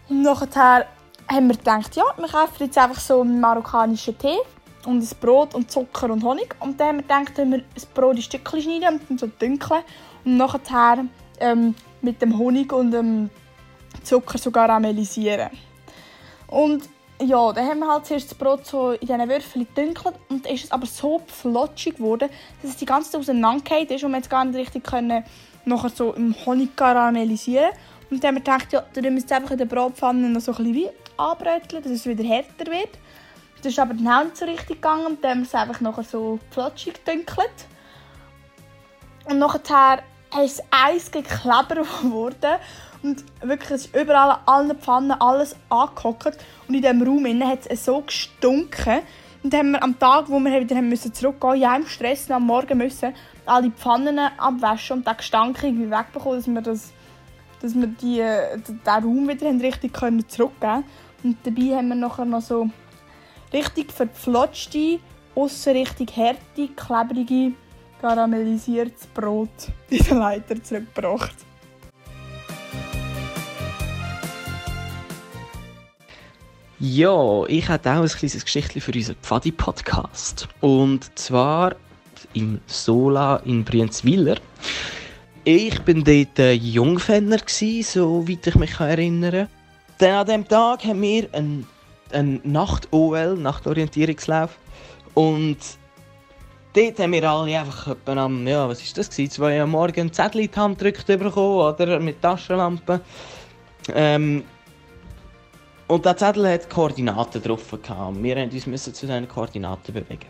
Und 0.10 0.22
nachher 0.22 0.86
haben 1.32 1.48
wir 1.48 1.56
gedacht, 1.56 1.96
ja, 1.96 2.04
wir 2.18 2.28
kaufen 2.28 2.66
jetzt 2.66 2.78
einfach 2.78 3.00
so 3.00 3.22
einen 3.22 3.40
marokkanischen 3.40 4.18
Tee 4.18 4.38
und 4.86 5.02
ein 5.02 5.18
Brot 5.20 5.56
und 5.56 5.72
Zucker 5.72 6.12
und 6.12 6.24
Honig. 6.24 6.56
Und 6.60 6.80
dann 6.80 6.88
haben 6.88 6.96
wir 6.98 7.04
gedacht, 7.04 7.38
wenn 7.38 7.52
wir 7.52 7.64
das 7.74 7.86
Brot 7.86 8.18
in 8.18 8.22
Stückchen 8.22 8.62
schneiden 8.62 9.00
und 9.10 9.20
so 9.20 9.28
dünkeln 9.28 9.82
und 10.26 10.38
nachher 10.38 11.06
ähm, 11.40 11.74
mit 12.02 12.22
dem 12.22 12.38
Honig 12.38 12.72
und 12.72 12.92
dem 12.92 13.30
Zucker 14.04 14.38
so 14.38 14.52
karamellisieren. 14.52 15.50
Und 16.48 16.84
ja, 17.22 17.54
dann 17.54 17.68
haben 17.68 17.80
wir 17.80 17.88
halt 17.88 18.06
zuerst 18.06 18.32
das 18.32 18.38
Brot 18.38 18.66
so 18.66 18.92
in 18.92 19.00
diesen 19.00 19.30
Würfeln 19.30 19.68
gedünkelt 19.74 20.16
und 20.30 20.46
dann 20.46 20.54
ist 20.54 20.66
es 20.66 20.72
aber 20.72 20.86
so 20.86 21.22
flotschig 21.28 21.96
geworden, 21.96 22.30
dass 22.62 22.72
es 22.72 22.78
die 22.78 22.86
ganze 22.86 23.12
Zeit 23.12 23.22
auseinandergefallen 23.22 23.88
ist 23.90 24.04
und 24.04 24.12
wir 24.12 24.18
jetzt 24.18 24.30
gar 24.30 24.44
nicht 24.44 24.58
richtig 24.58 24.84
können 24.84 25.24
nachher 25.66 25.90
so 25.90 26.14
im 26.14 26.36
Honig 26.46 26.76
karamellisieren. 26.76 27.72
Und 28.12 28.24
dann 28.24 28.30
haben 28.30 28.36
wir 28.36 28.42
gedacht, 28.42 28.72
ja, 28.72 28.84
dann 28.94 29.14
müssen 29.14 29.16
wir 29.18 29.26
es 29.26 29.32
einfach 29.32 29.52
in 29.52 29.58
der 29.58 29.66
Brotpfanne 29.66 30.30
noch 30.30 30.42
so 30.42 30.54
ein 30.54 30.64
bisschen 30.64 30.90
anbröteln, 31.18 31.82
dass 31.82 31.92
es 31.92 32.06
wieder 32.06 32.24
härter 32.24 32.72
wird. 32.72 33.00
Das 33.58 33.72
ist 33.72 33.80
aber 33.80 33.94
dann 33.94 34.08
auch 34.08 34.24
nicht 34.26 34.38
so 34.38 34.46
richtig 34.46 34.82
gegangen 34.82 35.06
und 35.08 35.24
dann 35.24 35.32
haben 35.32 35.40
wir 35.40 35.48
es 35.48 35.56
einfach 35.56 35.82
nachher 35.82 36.04
so 36.04 36.40
flotschig 36.52 37.04
gedünkelt. 37.04 37.50
Und 39.26 39.40
nachher 39.40 40.04
ist 40.44 40.60
es 40.60 40.64
eins 40.70 41.10
gekleber 41.10 41.82
geworden 42.02 42.60
und 43.06 43.24
wirklich, 43.42 43.72
es 43.72 43.86
ist 43.86 43.96
überall 43.96 44.32
an 44.32 44.40
allen 44.46 44.78
Pfannen 44.78 45.12
alles 45.12 45.56
angehockt. 45.70 46.38
Und 46.68 46.76
in 46.76 46.82
diesem 46.82 47.02
Raum 47.04 47.26
hat 47.48 47.68
es 47.68 47.86
so 47.86 48.02
gestunken. 48.02 49.02
Und 49.44 49.54
dann 49.54 49.60
haben 49.60 49.72
wir 49.72 49.84
am 49.84 50.00
Tag, 50.00 50.26
wo 50.28 50.40
wir 50.40 50.60
wieder 50.60 50.82
müssen 50.82 51.14
zurückgehen 51.14 51.58
ja 51.58 51.76
im 51.76 51.86
Stress 51.86 52.32
am 52.32 52.48
Morgen 52.48 52.78
müssen 52.80 53.14
alle 53.46 53.70
Pfannen 53.70 54.18
abwaschen 54.18 54.98
und 54.98 55.08
den 55.08 55.18
Gestank 55.18 55.62
irgendwie 55.62 55.92
wegbekommen, 55.92 56.38
dass 56.38 56.48
wir, 56.48 56.62
das, 56.62 56.94
dass 57.62 57.76
wir 57.76 57.88
die, 57.88 58.18
den 58.18 58.80
Raum 58.86 59.28
wieder 59.28 59.52
richtig 59.52 59.94
können 59.94 60.28
zurückgeben 60.28 60.84
Und 61.24 61.38
dabei 61.44 61.78
haben 61.78 61.90
wir 61.90 61.96
nachher 61.96 62.26
noch 62.26 62.42
so 62.42 62.70
richtig 63.54 63.92
verflotschte, 63.92 65.00
aussen 65.36 65.74
richtig 65.74 66.18
harte, 66.18 66.70
klebrige, 66.76 67.54
karamellisiertes 68.02 69.08
Brot 69.14 69.70
in 69.90 70.04
den 70.04 70.18
Leiter 70.18 70.62
zurückgebracht. 70.64 71.36
Ja, 76.80 77.46
ich 77.48 77.70
habe 77.70 77.90
auch 77.90 78.02
ein 78.02 78.08
kleines 78.08 78.44
Geschichtchen 78.44 78.82
für 78.82 78.92
unseren 78.92 79.16
Pfadi-Podcast. 79.22 80.50
Und 80.60 81.18
zwar 81.18 81.76
im 82.34 82.60
Sola 82.68 83.38
in 83.46 83.64
Brienzwiller. 83.64 84.36
Ich 85.46 85.80
bin 85.84 86.04
dort 86.04 86.38
Jungfenner, 86.62 87.38
soweit 87.48 88.48
ich 88.48 88.56
mich 88.56 88.78
erinnern 88.78 89.32
kann. 89.32 89.48
Dann 90.00 90.12
an 90.16 90.26
diesem 90.26 90.48
Tag 90.50 90.84
haben 90.84 91.02
wir 91.02 91.34
einen, 91.34 91.66
einen 92.12 92.42
Nacht-OL, 92.44 93.38
Nachtorientierungslauf. 93.38 94.58
Und 95.14 95.58
dort 96.74 97.00
haben 97.00 97.14
wir 97.14 97.30
alle 97.30 97.58
einfach 97.58 97.88
etwa 97.88 98.26
am, 98.26 98.46
ja, 98.46 98.68
was 98.68 98.82
ist 98.82 98.98
das 98.98 99.10
gewesen, 99.10 99.32
zwei 99.32 99.62
Uhr 99.62 99.68
morgens 99.68 100.12
Zettel 100.12 100.42
in 100.42 100.52
die 100.52 100.60
Hand 100.60 100.78
gedrückt 100.78 101.08
bekommen, 101.08 101.74
oder, 101.74 102.02
mit 102.02 102.22
Taschenlampe. 102.22 103.00
Ähm, 103.94 104.44
und 105.88 106.06
der 106.06 106.18
Zettel 106.18 106.48
hat 106.48 106.70
Koordinaten 106.70 107.42
drauf. 107.42 107.62
Wir 107.72 108.48
mussten 108.48 108.72
uns 108.72 108.84
zu 108.84 108.92
diesen 108.92 109.28
Koordinaten 109.28 109.94
bewegen. 109.94 110.28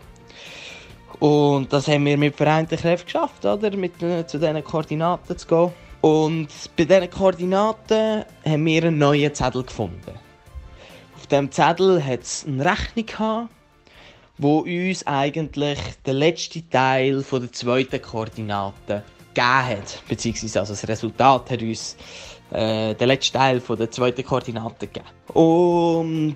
Und 1.18 1.72
das 1.72 1.88
haben 1.88 2.04
wir 2.04 2.18
mit 2.18 2.36
vereinten 2.36 2.76
Kräften 2.76 3.06
geschafft, 3.06 3.44
oder? 3.44 3.74
Mit, 3.74 4.02
äh, 4.02 4.26
zu 4.26 4.38
diesen 4.38 4.62
Koordinaten 4.62 5.38
zu 5.38 5.46
gehen. 5.46 5.72
Und 6.02 6.48
bei 6.76 6.84
diesen 6.84 7.10
Koordinaten 7.10 8.24
haben 8.44 8.66
wir 8.66 8.84
einen 8.84 8.98
neuen 8.98 9.34
Zettel 9.34 9.64
gefunden. 9.64 10.12
Auf 11.16 11.26
diesem 11.26 11.50
Zettel 11.50 12.04
hat 12.04 12.20
es 12.20 12.44
eine 12.46 12.64
Rechnung 12.64 13.06
gehabt, 13.06 13.50
wo 14.38 14.58
uns 14.58 15.06
eigentlich 15.06 15.78
der 16.04 16.14
letzte 16.14 16.68
Teil 16.68 17.24
der 17.32 17.52
zweiten 17.52 18.02
Koordinate 18.02 19.02
gegeben 19.34 19.66
hat. 19.66 20.02
Beziehungsweise 20.08 20.60
also 20.60 20.74
das 20.74 20.86
Resultat 20.86 21.50
hat 21.50 21.62
uns 21.62 21.96
äh, 22.50 22.94
den 22.94 23.08
letzten 23.08 23.36
Teil 23.36 23.60
von 23.60 23.76
der 23.76 23.90
zweiten 23.90 24.24
Koordinate 24.24 24.86
gegeben. 24.86 25.06
Und 25.32 26.34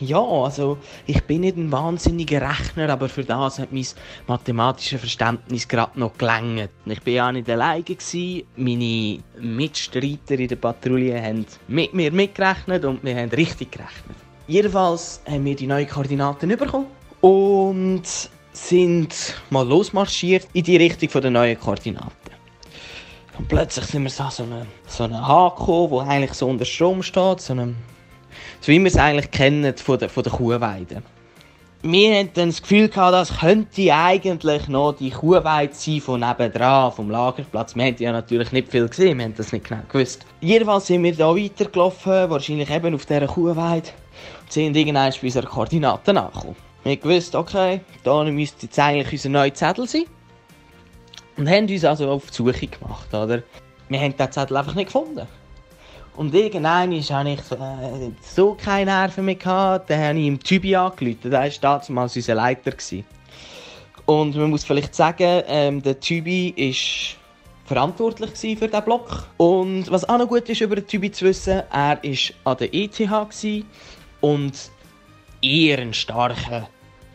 ja, 0.00 0.20
also 0.20 0.78
ich 1.06 1.22
bin 1.24 1.42
nicht 1.42 1.56
ein 1.56 1.70
wahnsinniger 1.72 2.40
Rechner, 2.40 2.88
aber 2.88 3.08
für 3.08 3.24
das 3.24 3.58
hat 3.58 3.72
mein 3.72 3.86
mathematisches 4.26 5.00
Verständnis 5.00 5.66
gerade 5.66 5.98
noch 5.98 6.16
gelangt. 6.16 6.70
Ich 6.86 7.02
bin 7.02 7.14
ja 7.14 7.32
nicht 7.32 7.50
alleine 7.50 7.82
gewesen. 7.82 8.44
Meine 8.56 9.18
Mitstreiter 9.40 10.38
in 10.38 10.48
der 10.48 10.56
Patrouille 10.56 11.20
haben 11.20 11.44
mit 11.68 11.92
mir 11.94 12.12
mitgerechnet 12.12 12.84
und 12.84 13.02
wir 13.04 13.16
haben 13.16 13.30
richtig 13.30 13.72
gerechnet. 13.72 14.16
Jedenfalls 14.46 15.20
haben 15.28 15.44
wir 15.44 15.54
die 15.54 15.66
neuen 15.66 15.88
Koordinaten 15.88 16.48
bekommen 16.48 16.86
und 17.20 18.02
sind 18.52 19.34
mal 19.50 19.66
losmarschiert 19.66 20.48
in 20.52 20.64
die 20.64 20.76
Richtung 20.76 21.20
der 21.20 21.30
neuen 21.30 21.58
Koordinaten. 21.58 22.29
Und 23.38 23.48
plötzlich 23.48 23.86
sind 23.86 24.02
wir 24.02 24.10
so 24.10 24.24
an 24.24 24.30
so 24.30 24.42
einem, 24.42 24.66
so 24.86 25.04
einem 25.04 25.26
Haken, 25.26 25.90
der 25.90 26.00
eigentlich 26.00 26.34
so 26.34 26.48
unter 26.48 26.64
Strom 26.64 27.02
steht, 27.02 27.40
so, 27.40 27.52
einem, 27.52 27.76
so 28.60 28.72
wie 28.72 28.78
wir 28.78 28.86
es 28.86 28.96
eigentlich 28.96 29.30
kennen 29.30 29.76
von 29.76 29.98
der, 29.98 30.08
von 30.08 30.22
der 30.22 30.32
Kuhweide. 30.32 31.02
Wir 31.82 32.18
hatten 32.18 32.30
dann 32.34 32.50
das 32.50 32.60
Gefühl, 32.60 32.90
gehabt, 32.90 33.14
das 33.14 33.38
könnte 33.38 33.94
eigentlich 33.94 34.68
noch 34.68 34.92
die 34.92 35.10
Kuhweide 35.10 35.72
sein 35.72 36.00
von 36.02 36.20
nebendran, 36.20 36.92
vom 36.92 37.10
Lagerplatz. 37.10 37.74
Wir 37.74 37.84
haben 37.86 37.96
ja 37.98 38.12
natürlich 38.12 38.52
nicht 38.52 38.68
viel 38.68 38.86
gesehen, 38.86 39.16
wir 39.16 39.24
haben 39.24 39.34
das 39.34 39.52
nicht 39.52 39.66
genau 39.66 39.80
gewusst. 39.90 40.26
Jedenfalls 40.42 40.88
sind 40.88 41.02
wir 41.02 41.14
da 41.14 41.34
weitergelaufen, 41.34 42.28
wahrscheinlich 42.28 42.68
eben 42.68 42.94
auf 42.94 43.06
dieser 43.06 43.26
Kuhweide, 43.26 43.88
und 44.42 44.52
sind 44.52 44.76
irgendwann 44.76 45.10
bei 45.10 45.22
unserer 45.22 45.46
Koordinaten 45.46 46.18
angekommen. 46.18 46.56
Wir 46.84 46.98
gewusst, 46.98 47.34
okay, 47.34 47.80
da 48.04 48.24
müsste 48.24 48.66
jetzt 48.66 48.78
eigentlich 48.78 49.12
unser 49.12 49.28
neuer 49.30 49.54
Zettel 49.54 49.88
sein. 49.88 50.04
Und 51.36 51.48
haben 51.48 51.68
uns 51.68 51.84
also 51.84 52.10
auf 52.10 52.30
die 52.30 52.34
Suche 52.34 52.66
gemacht, 52.66 53.12
oder? 53.14 53.42
Wir 53.88 54.00
haben 54.00 54.16
den 54.16 54.32
Zettel 54.32 54.56
einfach 54.56 54.74
nicht 54.74 54.86
gefunden. 54.86 55.26
Und 56.16 56.34
irgendwann 56.34 56.90
habe 56.90 57.30
ich 57.30 57.42
so, 57.42 57.54
äh, 57.54 58.10
so 58.20 58.54
keine 58.54 58.90
Nerven 58.90 59.24
mehr 59.24 59.36
gehabt, 59.36 59.88
dann 59.88 60.00
habe 60.00 60.18
ich 60.18 60.26
ihm 60.26 60.38
Typi 60.38 60.76
angerufen, 60.76 61.30
der 61.30 61.40
war 61.40 61.48
damals 61.60 62.16
unser 62.16 62.34
Leiter. 62.34 62.72
Gewesen. 62.72 63.04
Und 64.06 64.36
man 64.36 64.50
muss 64.50 64.64
vielleicht 64.64 64.94
sagen, 64.94 65.42
ähm, 65.46 65.82
der 65.82 65.98
Typi 66.00 66.52
war 66.56 67.18
verantwortlich 67.64 68.30
für 68.58 68.66
diesen 68.66 68.84
Block. 68.84 69.28
Und 69.36 69.90
was 69.90 70.08
auch 70.08 70.18
noch 70.18 70.26
gut 70.28 70.48
ist 70.48 70.60
über 70.60 70.74
den 70.74 70.86
Typi 70.86 71.12
zu 71.12 71.26
wissen, 71.26 71.62
er 71.70 71.98
war 72.02 72.52
an 72.52 72.56
der 72.58 72.74
ETH 72.74 73.64
und 74.20 74.70
eher 75.40 75.78
ein 75.78 75.94
starker 75.94 76.68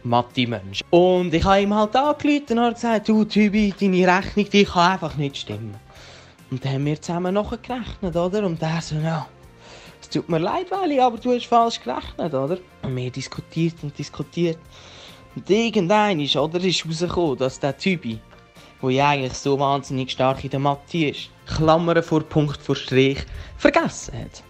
Mathe-Mensch. 0.06 0.82
Und 0.90 1.34
ich 1.34 1.44
habe 1.44 1.62
ihm 1.62 1.74
halt 1.74 1.96
angerufen 1.96 2.60
und 2.60 2.74
gesagt, 2.74 3.10
du 3.10 3.26
Typi, 3.26 3.74
deine 3.80 4.08
Rechnung, 4.08 4.50
die 4.50 4.64
kann 4.64 4.92
einfach 4.92 5.16
nicht 5.18 5.38
stimmen. 5.38 5.76
Und 6.52 6.64
dann 6.64 6.74
haben 6.74 6.86
wir 6.86 7.02
zusammen 7.02 7.34
nachgerechnet, 7.34 8.16
oder? 8.16 8.46
Und 8.46 8.62
er 8.62 8.82
so, 8.82 8.96
ja, 8.96 9.28
es 10.02 10.10
tut 10.10 10.30
mir 10.30 10.38
leid, 10.38 10.70
Wally, 10.70 11.00
aber 11.00 11.18
du 11.18 11.34
hast 11.34 11.48
falsch 11.48 11.82
gerechnet, 11.82 12.34
oder? 12.34 12.60
Und 12.84 12.96
wir 12.96 13.10
diskutiert 13.10 13.76
und 13.82 13.98
diskutiert. 13.98 14.60
Und 15.36 15.50
irgendwann 15.50 16.20
ist, 16.20 16.36
oder, 16.36 16.64
ist 16.64 16.86
rausgekommen, 16.86 17.38
dass 17.38 17.60
der 17.60 17.76
Typi, 17.76 18.20
der 18.82 18.90
ja 18.92 19.10
eigentlich 19.10 19.34
so 19.34 19.60
wahnsinnig 19.60 20.12
stark 20.12 20.44
in 20.44 20.52
der 20.52 20.60
Mathe 20.60 21.10
ist, 21.10 21.30
Klammern 21.48 22.02
vor 22.04 22.22
Punkt 22.22 22.62
vor 22.62 22.76
Strich 22.76 23.20
vergessen 23.58 24.20
hat. 24.20 24.44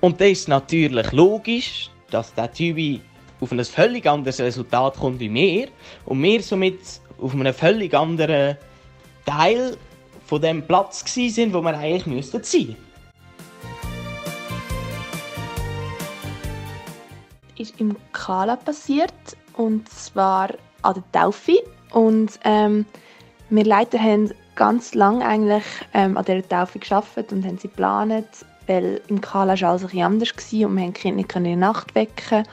Und 0.00 0.20
das 0.20 0.28
ist 0.28 0.48
natürlich 0.48 1.12
logisch, 1.12 1.90
dass 2.10 2.32
der 2.34 2.52
Typi 2.52 3.00
auf 3.40 3.52
ein 3.52 3.64
völlig 3.64 4.06
anderes 4.06 4.40
Resultat 4.40 4.96
kommt 4.96 5.20
wie 5.20 5.32
wir 5.32 5.68
und 6.04 6.22
wir 6.22 6.42
somit 6.42 6.80
auf 7.20 7.34
einem 7.34 7.54
völlig 7.54 7.94
anderen 7.94 8.56
Teil 9.24 9.76
von 10.26 10.42
dem 10.42 10.66
Platz 10.66 11.04
sind, 11.12 11.54
wo 11.54 11.60
wir 11.60 11.76
eigentlich 11.76 12.06
müssten 12.06 12.42
sein. 12.42 12.76
Ist 17.56 17.80
im 17.80 17.96
Kala 18.12 18.56
passiert 18.56 19.12
und 19.54 19.88
zwar 19.88 20.50
an 20.82 20.94
der 20.94 21.22
Taufe 21.22 21.58
und 21.90 22.38
ähm, 22.44 22.86
wir 23.50 23.64
Leiter 23.64 23.98
haben 23.98 24.32
ganz 24.54 24.94
lange 24.94 25.24
eigentlich 25.24 25.64
ähm, 25.94 26.16
an 26.16 26.24
dieser 26.24 26.48
Taufe 26.48 26.78
geschafft 26.78 27.32
und 27.32 27.44
haben 27.44 27.58
sie 27.58 27.68
geplant, 27.68 28.26
weil 28.66 29.00
im 29.08 29.20
Kala 29.20 29.60
war 29.60 29.70
alles 29.70 29.92
ein 29.92 30.02
anders 30.02 30.30
und 30.30 30.52
wir 30.52 30.64
haben 30.64 30.92
die 30.92 31.00
Kinder 31.00 31.16
nicht 31.16 31.34
in 31.36 31.44
der 31.44 31.56
Nacht 31.56 31.94
wecken 31.94 32.44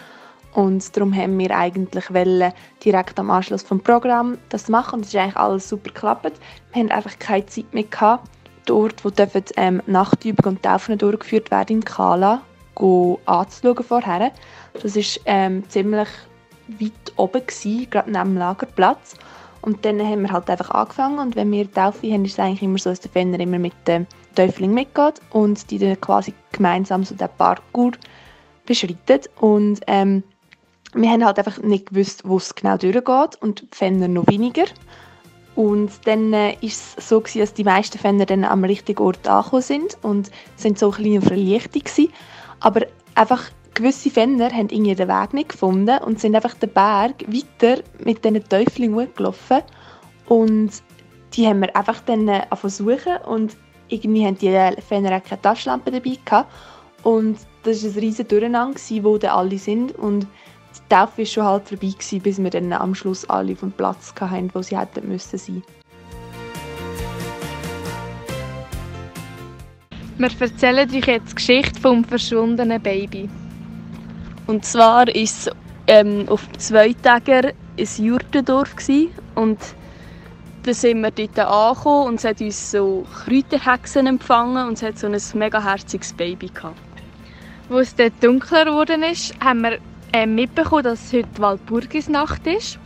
und 0.55 0.95
darum 0.95 1.13
haben 1.13 1.37
wir 1.37 1.51
eigentlich 1.51 2.13
wollen, 2.13 2.53
direkt 2.83 3.19
am 3.19 3.29
Anschluss 3.29 3.61
vom 3.61 3.81
Programm 3.81 4.37
das 4.47 4.69
machen. 4.69 4.95
Und 4.95 5.01
es 5.01 5.09
ist 5.09 5.15
eigentlich 5.17 5.35
alles 5.35 5.67
super 5.67 5.89
geklappt. 5.89 6.39
Wir 6.71 6.81
haben 6.81 6.91
einfach 6.91 7.19
keine 7.19 7.45
Zeit 7.45 7.73
mehr 7.73 7.83
gehabt, 7.83 8.29
dort, 8.65 9.03
wo 9.03 9.09
dürfen, 9.09 9.43
ähm, 9.57 9.81
Nachtübungen 9.85 10.55
und 10.55 10.63
Taufen 10.63 10.97
durchgeführt 10.97 11.51
werden 11.51 11.77
in 11.77 11.83
Kala, 11.83 12.41
anzuschauen 13.25 13.83
vorher. 13.83 14.31
Das 14.81 14.95
war 14.95 15.03
ähm, 15.25 15.67
ziemlich 15.67 16.07
weit 16.79 17.13
oben, 17.17 17.41
gerade 17.89 18.09
neben 18.09 18.23
dem 18.23 18.37
Lagerplatz. 18.37 19.15
Und 19.61 19.83
dann 19.83 19.99
haben 19.99 20.21
wir 20.21 20.31
halt 20.31 20.49
einfach 20.49 20.69
angefangen 20.69 21.19
und 21.19 21.35
wenn 21.35 21.51
wir 21.51 21.69
Taufe 21.69 22.09
haben, 22.13 22.23
ist 22.23 22.33
es 22.33 22.39
eigentlich 22.39 22.61
immer 22.61 22.77
so, 22.77 22.91
dass 22.91 23.01
der 23.01 23.11
Fenner 23.11 23.39
immer 23.39 23.59
mit 23.59 23.73
dem 23.87 24.05
Täufling 24.35 24.73
mitgeht 24.73 25.19
und 25.31 25.69
die 25.69 25.79
dann 25.79 25.99
quasi 25.99 26.33
gemeinsam 26.53 27.03
so 27.03 27.15
den 27.15 27.27
Parkour 27.37 27.91
beschreiten. 28.65 29.21
Und 29.39 29.81
ähm, 29.87 30.23
wir 30.95 31.09
haben 31.09 31.25
halt 31.25 31.37
einfach 31.37 31.61
nicht 31.61 31.87
gewusst, 31.87 32.23
wo 32.25 32.37
es 32.37 32.55
genau 32.55 32.77
durchgeht 32.77 33.41
und 33.41 33.61
die 33.61 33.67
Fenner 33.71 34.07
noch 34.07 34.27
weniger. 34.27 34.65
Und 35.55 35.91
dann 36.05 36.33
äh, 36.33 36.53
ist 36.61 36.97
es 36.97 37.09
so 37.09 37.19
gewesen, 37.19 37.39
dass 37.39 37.53
die 37.53 37.63
meisten 37.63 37.97
Fenner 37.97 38.25
dann 38.25 38.43
am 38.43 38.63
richtigen 38.63 39.01
Ort 39.01 39.27
angekommen 39.27 39.61
sind 39.61 39.97
und 40.01 40.31
sind 40.55 40.79
so 40.79 40.91
ein 40.91 41.03
bisschen 41.03 41.21
Verlichtung 41.21 41.83
gewesen. 41.83 42.13
Aber 42.59 42.81
einfach 43.15 43.43
gewisse 43.73 44.09
Fenner 44.09 44.49
haben 44.51 44.69
irgendwie 44.69 44.95
den 44.95 45.07
Weg 45.07 45.33
nicht 45.33 45.49
gefunden 45.49 45.97
und 45.99 46.19
sind 46.19 46.35
einfach 46.35 46.55
den 46.55 46.71
Berg 46.71 47.25
weiter 47.27 47.81
mit 48.03 48.23
diesen 48.23 48.47
Teufeln 48.49 48.95
hochgelaufen. 48.95 49.61
Und 50.27 50.71
die 51.33 51.47
haben 51.47 51.61
wir 51.61 51.75
einfach 51.75 52.01
dann 52.01 52.27
äh, 52.27 52.45
suchen 52.63 53.17
und 53.27 53.55
irgendwie 53.87 54.25
haben 54.25 54.37
die 54.37 54.81
Fenner 54.81 55.17
auch 55.17 55.23
keine 55.23 55.41
Taschenlampe 55.41 55.91
dabei 55.91 56.17
gehabt. 56.23 56.51
Und 57.03 57.37
das 57.63 57.83
war 57.83 57.91
ein 57.91 57.99
riesiges 57.99 58.27
Durcheinander, 58.27 58.79
wo 59.03 59.17
dann 59.17 59.31
alle 59.31 59.57
sind. 59.57 59.95
Und 59.95 60.27
die 60.85 60.95
Taufe 60.95 61.19
war 61.19 61.25
schon 61.25 61.43
halb 61.43 61.67
vorbei, 61.67 61.87
gewesen, 61.87 62.21
bis 62.21 62.37
wir 62.41 62.49
dann 62.49 62.71
am 62.73 62.93
Schluss 62.93 63.27
alle 63.29 63.53
auf 63.53 63.59
dem 63.59 63.71
Platz 63.71 64.13
hatten, 64.19 64.49
wo 64.53 64.61
sie 64.61 64.77
hätten 64.77 65.07
müssen 65.07 65.37
sein. 65.37 65.63
Wir 70.17 70.29
erzählen 70.39 70.89
euch 70.89 71.07
jetzt 71.07 71.31
die 71.31 71.35
Geschichte 71.35 71.79
vom 71.81 72.05
verschwundenen 72.05 72.81
Baby. 72.81 73.29
Und 74.47 74.63
zwar 74.63 75.07
war 75.07 75.15
es 75.15 75.49
ähm, 75.87 76.25
auf 76.29 76.47
zwei 76.57 76.93
Tagen 76.93 77.51
ein 77.77 78.05
Jurtendorf 78.05 78.75
und 79.35 79.59
dann 80.63 80.73
sind 80.73 81.01
wir 81.01 81.11
dort 81.11 81.39
angekommen 81.39 82.07
und 82.07 82.15
es 82.15 82.23
hat 82.23 82.41
uns 82.41 82.71
so 82.71 83.05
Kräuterhexen 83.25 84.07
empfangen 84.07 84.67
und 84.67 84.73
es 84.73 84.83
hat 84.83 84.97
so 84.97 85.07
ein 85.07 85.21
mega 85.33 85.61
herziges 85.61 86.13
Baby 86.13 86.47
gehabt. 86.47 86.79
Als 87.69 87.89
es 87.89 87.95
dort 87.95 88.23
dunkler 88.23 88.65
geworden 88.65 89.03
ist, 89.03 89.33
haben 89.43 89.61
wir 89.61 89.79
äh, 90.13 90.25
mitbekommen, 90.25 90.83
dass 90.83 91.13
heute 91.13 91.27
Walpurgisnacht 91.37 92.45
ist. 92.47 92.79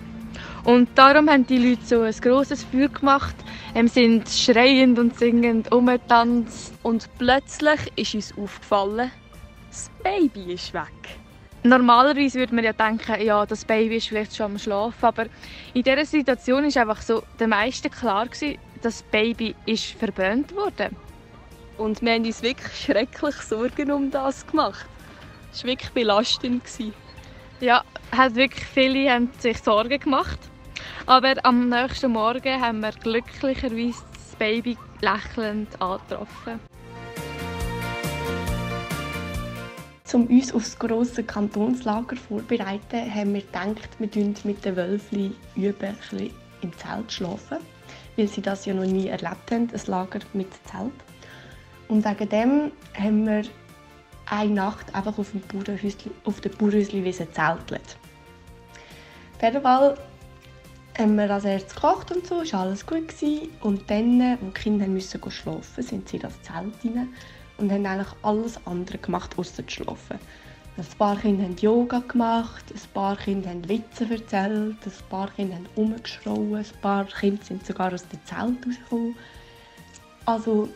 Und 0.63 0.89
darum 0.95 1.29
haben 1.29 1.47
die 1.47 1.57
Leute 1.57 1.85
so 1.85 2.01
ein 2.01 2.13
grosses 2.13 2.63
Feuer 2.63 2.89
gemacht, 2.89 3.35
ähm, 3.75 3.88
sind 3.88 4.29
schreiend 4.29 4.99
und 4.99 5.17
singend 5.17 5.71
umgetanzt. 5.71 6.73
Und 6.83 7.09
plötzlich 7.17 7.79
ist 7.95 8.15
uns 8.15 8.38
aufgefallen, 8.38 9.11
das 9.69 9.89
Baby 10.03 10.53
ist 10.53 10.73
weg. 10.73 10.83
Normalerweise 11.63 12.39
würde 12.39 12.55
man 12.55 12.63
ja 12.63 12.73
denken, 12.73 13.21
ja, 13.21 13.45
das 13.45 13.65
Baby 13.65 13.97
ist 13.97 14.07
vielleicht 14.07 14.35
schon 14.35 14.45
am 14.45 14.57
Schlafen, 14.57 15.05
aber 15.05 15.25
in 15.73 15.83
dieser 15.83 16.05
Situation 16.05 16.63
ist 16.63 16.77
einfach 16.77 17.01
so 17.01 17.23
den 17.39 17.49
meisten 17.49 17.91
klar 17.91 18.27
gewesen, 18.27 18.57
das 18.81 19.03
Baby 19.03 19.55
ist 19.65 19.85
verbrannt 19.85 20.55
worden. 20.55 20.95
Und 21.77 22.01
wir 22.01 22.13
haben 22.13 22.25
uns 22.25 22.41
wirklich 22.41 22.73
schrecklich 22.75 23.35
Sorgen 23.35 23.91
um 23.91 24.09
das 24.09 24.45
gemacht. 24.47 24.85
Es 25.51 25.63
war 25.63 25.71
wirklich 25.71 25.91
belastend. 25.91 26.63
Ja, 27.61 27.83
hat 28.15 28.35
wirklich 28.35 28.63
viele 28.63 29.11
haben 29.11 29.29
sich 29.37 29.57
Sorgen 29.57 29.99
gemacht. 29.99 30.39
Aber 31.05 31.33
am 31.43 31.67
nächsten 31.67 32.11
Morgen 32.11 32.61
haben 32.61 32.79
wir 32.79 32.91
glücklicherweise 32.91 34.01
das 34.13 34.35
Baby 34.37 34.77
lächelnd 35.01 35.69
angetroffen. 35.81 36.59
Um 40.13 40.25
uns 40.27 40.53
auf 40.53 40.63
das 40.63 40.79
grosse 40.79 41.23
Kantonslager 41.23 42.15
vorzubereiten, 42.15 43.13
haben 43.13 43.33
wir 43.33 43.41
gedacht, 43.41 43.89
wir 43.99 44.07
üben 44.07 44.45
mit 44.45 44.63
den 44.63 44.75
Wölfli 44.75 45.35
üben, 45.55 45.97
ein 46.11 46.31
im 46.61 46.75
Zelt 46.77 47.11
schlafen, 47.11 47.57
weil 48.15 48.27
sie 48.27 48.41
das 48.41 48.65
ja 48.65 48.73
noch 48.73 48.85
nie 48.85 49.07
erlebt 49.07 49.51
haben, 49.51 49.69
ein 49.71 49.81
Lager 49.85 50.19
mit 50.33 50.47
Zelt. 50.65 50.93
Und 51.89 52.05
wegen 52.05 52.29
dem 52.29 52.71
haben 52.97 53.27
wir 53.27 53.43
eine 54.29 54.53
Nacht 54.53 54.93
einfach 54.93 55.17
auf 55.17 55.31
dem 55.31 55.41
Bauernhäusli, 55.41 56.11
auf 56.23 56.41
der 56.41 56.49
Bauernhäusli-Wiese 56.49 57.31
zeltelt. 57.31 57.97
Auf 59.41 59.97
haben 60.99 61.15
wir 61.15 61.31
als 61.31 61.45
erstes 61.45 61.75
gekocht 61.75 62.11
und 62.11 62.27
so, 62.27 62.35
war 62.35 62.61
alles 62.61 62.85
gut. 62.85 63.07
Gewesen. 63.07 63.49
Und 63.61 63.89
dann, 63.89 64.21
als 64.21 64.39
die 64.41 64.51
Kinder 64.51 64.85
mussten 64.87 65.31
schlafen, 65.31 65.83
sind 65.83 66.09
sie 66.09 66.17
in 66.17 66.23
das 66.23 66.41
Zelt 66.41 66.73
rein 66.83 67.09
und 67.57 67.71
haben 67.71 67.85
eigentlich 67.85 68.13
alles 68.21 68.59
andere 68.65 68.97
gemacht, 68.97 69.37
außer 69.37 69.65
zu 69.65 69.75
schlafen. 69.75 70.19
Ein 70.77 70.85
paar 70.97 71.17
Kinder 71.17 71.43
haben 71.43 71.57
Yoga 71.57 71.99
gemacht, 71.99 72.65
ein 72.69 72.93
paar 72.93 73.17
Kinder 73.17 73.49
haben 73.49 73.67
Witze 73.67 74.09
erzählt, 74.09 74.77
ein 74.85 75.09
paar 75.09 75.29
Kinder 75.31 75.55
haben 75.55 75.67
rumgeschrauen, 75.75 76.55
ein 76.55 76.81
paar 76.81 77.05
Kinder 77.05 77.43
sind 77.43 77.65
sogar 77.65 77.93
aus 77.93 78.07
dem 78.07 78.23
Zelt 78.25 78.65
rausgekommen. 78.65 79.15
Also, 80.25 80.69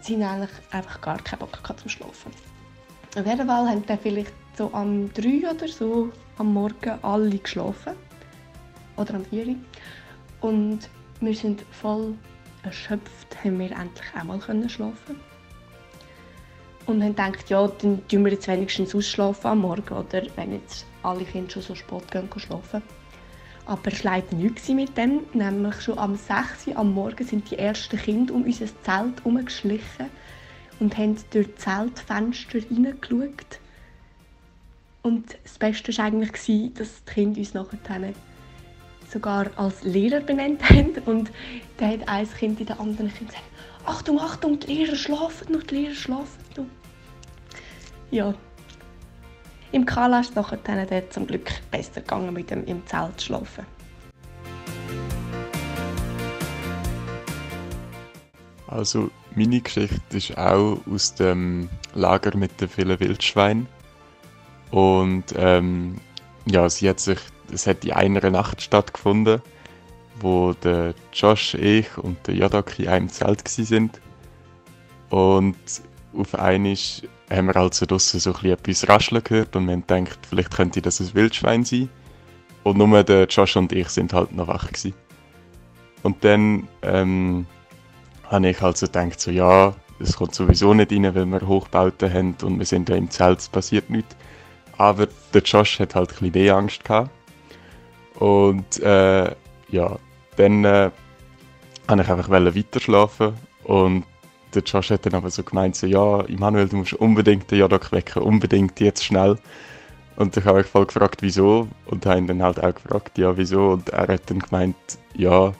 sie 0.00 0.14
haben 0.14 0.42
eigentlich 0.42 0.56
einfach 0.72 1.00
gar 1.00 1.18
keinen 1.18 1.38
Bock 1.38 1.60
zum 1.78 1.88
Schlafen. 1.88 2.32
Auf 3.16 3.24
jeden 3.24 3.46
Fall 3.46 3.66
haben 3.66 3.86
dann 3.86 3.98
vielleicht 3.98 4.34
so 4.58 4.70
am 4.74 5.10
3 5.14 5.50
oder 5.50 5.68
so 5.68 6.12
am 6.36 6.52
Morgen 6.52 6.98
alle 7.00 7.38
geschlafen. 7.38 7.94
Oder 8.98 9.14
am 9.14 9.24
4. 9.24 9.56
Und 10.42 10.80
wir 11.20 11.34
sind 11.34 11.62
voll 11.70 12.12
erschöpft, 12.62 13.42
haben 13.42 13.58
wir 13.58 13.70
endlich 13.70 14.14
einmal 14.14 14.38
schlafen 14.68 15.18
und 16.84 17.02
haben 17.02 17.16
gedacht, 17.16 17.48
ja, 17.48 17.66
dann 17.66 18.06
tun 18.06 18.24
wir 18.26 18.32
jetzt 18.32 18.48
wenigstens 18.48 18.94
ausschlafen 18.94 19.46
am 19.46 19.60
Morgen, 19.60 19.94
oder 19.94 20.22
wenn 20.36 20.52
jetzt 20.52 20.84
alle 21.02 21.24
Kinder 21.24 21.50
schon 21.50 21.62
so 21.62 21.74
spät 21.74 22.10
gehen 22.10 22.28
schlafen. 22.36 22.82
Aber 23.64 23.92
es 23.92 24.04
war 24.04 24.22
nichts 24.32 24.68
mit 24.68 24.94
dem, 24.96 25.22
nämlich 25.32 25.80
schon 25.80 25.98
am 25.98 26.16
6 26.16 26.66
Uhr 26.66 26.76
am 26.76 26.92
Morgen 26.92 27.26
sind 27.26 27.50
die 27.50 27.58
ersten 27.58 27.96
Kinder 27.96 28.34
um 28.34 28.44
unser 28.44 28.66
Zelt 28.66 29.20
herumgeschlichen 29.20 30.10
und 30.80 30.96
haben 30.96 31.16
durch 31.30 31.48
das 31.54 31.64
Zeltfenster 31.64 32.58
hineingeschaut. 32.60 33.60
Und 35.02 35.36
das 35.44 35.58
Beste 35.58 35.96
war 35.96 36.06
eigentlich, 36.06 36.74
dass 36.74 37.04
die 37.04 37.12
Kinder 37.12 37.38
uns 37.38 37.54
nachher 37.54 38.12
sogar 39.08 39.50
als 39.56 39.84
Lehrer 39.84 40.20
benannt 40.20 40.68
haben. 40.68 40.94
Und 41.06 41.30
dann 41.76 41.92
hat 41.92 42.08
ein 42.08 42.28
Kind 42.28 42.60
in 42.60 42.66
der 42.66 42.80
anderen 42.80 43.12
Kind 43.12 43.30
gesagt, 43.30 43.44
Achtung, 43.84 44.18
Achtung, 44.18 44.58
die 44.58 44.74
Lehrer 44.74 44.96
schlafen 44.96 45.52
noch, 45.52 45.62
die 45.62 45.76
Lehrer 45.76 45.94
schlafen 45.94 46.42
noch. 46.56 46.66
Ja. 48.10 48.34
Im 49.72 49.84
Kala 49.84 50.20
ist 50.20 50.30
es 50.30 50.34
nachher 50.36 50.58
dann 50.58 51.10
zum 51.10 51.26
Glück 51.26 51.50
besser 51.70 52.00
gegangen, 52.00 52.32
mit 52.32 52.50
dem 52.50 52.64
im 52.64 52.84
Zelt 52.86 53.20
zu 53.20 53.26
schlafen. 53.26 53.66
Also 58.66 59.10
meine 59.36 59.60
Geschichte 59.60 60.16
ist 60.16 60.36
auch 60.38 60.80
aus 60.90 61.14
dem 61.14 61.68
Lager 61.94 62.36
mit 62.36 62.58
den 62.60 62.68
vielen 62.68 62.98
Wildschweinen. 62.98 63.68
Und 64.70 65.24
ähm, 65.36 65.96
ja, 66.46 66.68
sie 66.68 66.88
hat 66.88 67.00
sich, 67.00 67.18
es 67.52 67.66
hat 67.66 67.84
in 67.84 67.92
einer 67.92 68.30
Nacht 68.30 68.62
stattgefunden, 68.62 69.42
wo 70.20 70.54
der 70.54 70.94
Josh, 71.12 71.54
ich 71.54 71.96
und 71.98 72.26
der 72.26 72.34
Yadok 72.34 72.78
in 72.78 72.88
einem 72.88 73.08
Zelt 73.10 73.46
sind. 73.46 74.00
Und 75.10 75.56
auf 76.16 76.34
einmal 76.34 76.76
haben 77.30 77.46
wir 77.46 77.56
also 77.56 77.84
draussen 77.84 78.20
so 78.20 78.30
etwas 78.42 78.88
rascheln 78.88 79.22
gehört 79.22 79.54
und 79.54 79.66
wir 79.66 79.72
haben 79.74 79.86
gedacht, 79.86 80.18
vielleicht 80.28 80.54
könnte 80.56 80.80
das 80.80 81.00
ein 81.00 81.14
Wildschwein 81.14 81.64
sein. 81.64 81.90
Und 82.64 82.78
nur 82.78 83.02
der 83.04 83.26
Josh 83.26 83.56
und 83.56 83.72
ich 83.72 83.88
sind 83.90 84.12
halt 84.14 84.32
noch 84.32 84.48
wach 84.48 84.68
gewesen. 84.68 84.94
Und 86.02 86.24
dann 86.24 86.68
ähm, 86.82 87.46
habe 88.30 88.48
ich 88.48 88.62
also 88.62 88.86
gedacht, 88.86 89.20
so, 89.20 89.30
ja, 89.30 89.74
es 89.98 90.16
kommt 90.16 90.34
sowieso 90.34 90.74
nicht 90.74 90.92
rein, 90.92 91.14
weil 91.14 91.26
wir 91.26 91.46
Hochbauten 91.46 92.12
haben 92.12 92.36
und 92.42 92.58
wir 92.58 92.66
sind 92.66 92.88
ja 92.88 92.96
im 92.96 93.10
Zelt, 93.10 93.40
es 93.40 93.48
passiert 93.48 93.88
nichts. 93.90 94.16
Aber 94.78 95.08
der 95.32 95.42
Josh 95.42 95.80
hat 95.80 95.94
halt 95.94 96.10
ein 96.20 96.30
bisschen 96.30 96.54
Angst 96.54 96.84
gehabt. 96.84 97.10
Und 98.18 98.80
äh, 98.80 99.30
ja, 99.70 99.98
dann 100.36 100.64
äh, 100.64 100.90
wollte 101.88 102.02
ich 102.02 102.08
einfach 102.08 102.30
weiter 102.30 102.80
schlafen 102.80 103.34
und 103.64 104.04
der 104.54 104.62
Josh 104.62 104.90
hat 104.90 105.04
dann 105.06 105.14
aber 105.14 105.30
so 105.30 105.42
gemeint, 105.42 105.76
so, 105.76 105.86
ja, 105.86 106.22
Immanuel, 106.22 106.68
du 106.68 106.76
musst 106.76 106.94
unbedingt 106.94 107.50
den 107.50 107.58
Jadok 107.58 107.92
wecken, 107.92 108.22
unbedingt 108.22 108.80
jetzt 108.80 109.04
schnell. 109.04 109.38
Und 110.16 110.34
ich 110.36 110.44
habe 110.46 110.58
mich 110.58 110.66
voll 110.66 110.86
gefragt, 110.86 111.20
wieso. 111.20 111.68
Und 111.84 112.06
habe 112.06 112.18
ihn 112.18 112.26
dann 112.26 112.42
halt 112.42 112.62
auch 112.62 112.74
gefragt, 112.74 113.18
ja, 113.18 113.36
wieso. 113.36 113.72
Und 113.72 113.90
er 113.90 114.08
hat 114.08 114.30
dann 114.30 114.38
gemeint, 114.38 114.76
ja, 115.14 115.52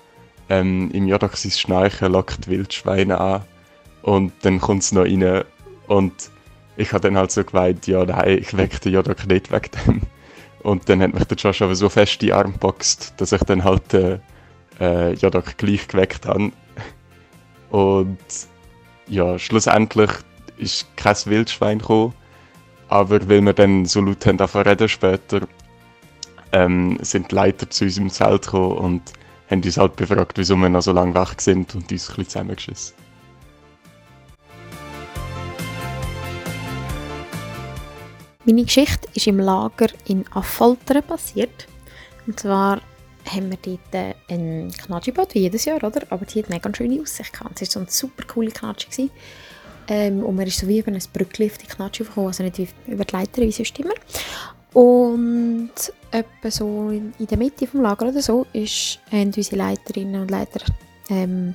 ähm, 0.48 0.90
im 0.92 1.06
Jodok 1.06 1.36
sein 1.36 1.52
Schnarchen 1.52 2.12
lockt 2.12 2.48
Wildschweine 2.48 3.20
an 3.20 3.42
und 4.02 4.32
dann 4.42 4.60
kommt 4.60 4.82
es 4.82 4.92
noch 4.92 5.04
rein 5.04 5.44
und 5.86 6.12
ich 6.76 6.92
habe 6.92 7.00
dann 7.00 7.16
halt 7.16 7.30
so 7.30 7.42
gemeint, 7.42 7.86
ja 7.86 8.04
nein, 8.04 8.38
ich 8.38 8.56
wecke 8.56 8.78
den 8.80 8.92
Jodok 8.92 9.26
nicht 9.26 9.50
wegen 9.50 9.70
dem. 9.86 10.02
Und 10.62 10.88
dann 10.88 11.00
hat 11.00 11.14
mich 11.14 11.24
der 11.24 11.36
Josh 11.36 11.62
aber 11.62 11.76
so 11.76 11.88
fest 11.88 12.20
die 12.22 12.32
Arm 12.32 12.54
geboxt, 12.54 13.14
dass 13.18 13.32
ich 13.32 13.42
dann 13.44 13.62
halt 13.62 13.92
den 13.92 14.20
äh, 14.80 15.12
Jodok 15.12 15.56
gleich 15.56 15.86
geweckt 15.86 16.26
habe. 16.26 16.50
Und 17.70 18.18
ja, 19.06 19.38
schlussendlich 19.38 20.10
ist 20.58 20.86
kein 20.96 21.16
Wildschwein 21.26 21.78
gekommen, 21.78 22.14
aber 22.88 23.28
weil 23.28 23.42
wir 23.42 23.52
dann 23.52 23.84
so 23.84 24.00
laut 24.00 24.26
haben 24.26 24.40
reden 24.40 24.88
später, 24.88 25.46
ähm, 26.52 26.98
sind 27.00 27.30
die 27.30 27.34
Leiter 27.34 27.68
zu 27.70 27.84
unserem 27.84 28.10
Zelt 28.10 28.42
gekommen 28.46 28.78
und 28.78 29.02
haben 29.50 29.62
uns 29.62 29.76
halt 29.76 29.96
befragt, 29.96 30.38
wieso 30.38 30.56
wir 30.56 30.68
noch 30.68 30.82
so 30.82 30.92
lange 30.92 31.14
wach 31.14 31.38
sind 31.38 31.74
und 31.74 31.90
uns 31.90 31.90
ein 31.90 32.16
bisschen 32.16 32.28
zusammengeschissen. 32.28 32.94
Meine 38.44 38.64
Geschichte 38.64 39.08
ist 39.14 39.26
im 39.26 39.40
Lager 39.40 39.88
in 40.06 40.24
Affoltern 40.32 41.02
passiert. 41.02 41.66
Und 42.26 42.38
zwar 42.38 42.80
haben 43.28 43.50
wir 43.50 43.58
dort 43.60 44.14
ein 44.28 44.70
Knatschi-Boot, 44.70 45.34
wie 45.34 45.40
jedes 45.40 45.64
Jahr, 45.64 45.82
oder? 45.82 46.02
Aber 46.10 46.24
die 46.24 46.42
hat 46.42 46.48
mega 46.48 46.72
schöne 46.72 47.00
Aussicht 47.00 47.32
gehabt. 47.32 47.60
Es 47.60 47.62
war 47.62 47.72
so 47.72 47.80
eine 47.80 47.90
super 47.90 48.24
coole 48.24 48.52
Knatschi. 48.52 48.88
gewesen. 48.88 49.10
Ähm, 49.88 50.22
und 50.22 50.36
man 50.36 50.46
ist 50.46 50.58
so 50.58 50.68
wie 50.68 50.78
über 50.78 50.92
ein 50.92 51.02
Brückli 51.12 51.46
auf 51.46 51.58
die 51.58 51.66
Knatschi 51.66 52.04
gekommen, 52.04 52.28
also 52.28 52.42
nicht 52.42 52.58
über 52.86 53.04
die 53.04 53.16
Leiter, 53.16 53.42
wie 53.42 53.52
sonst 53.52 53.78
immer. 53.78 53.94
Und 54.72 55.70
etwa 56.16 56.50
so 56.50 56.90
in, 56.90 57.12
in 57.18 57.26
der 57.26 57.38
Mitte 57.38 57.66
vom 57.66 57.82
Lager 57.82 58.08
oder 58.08 58.22
so 58.22 58.46
ist, 58.52 59.00
haben 59.10 59.32
unsere 59.36 59.56
Leiterinnen 59.56 60.22
und 60.22 60.30
Leiter 60.30 60.60
ähm, 61.10 61.54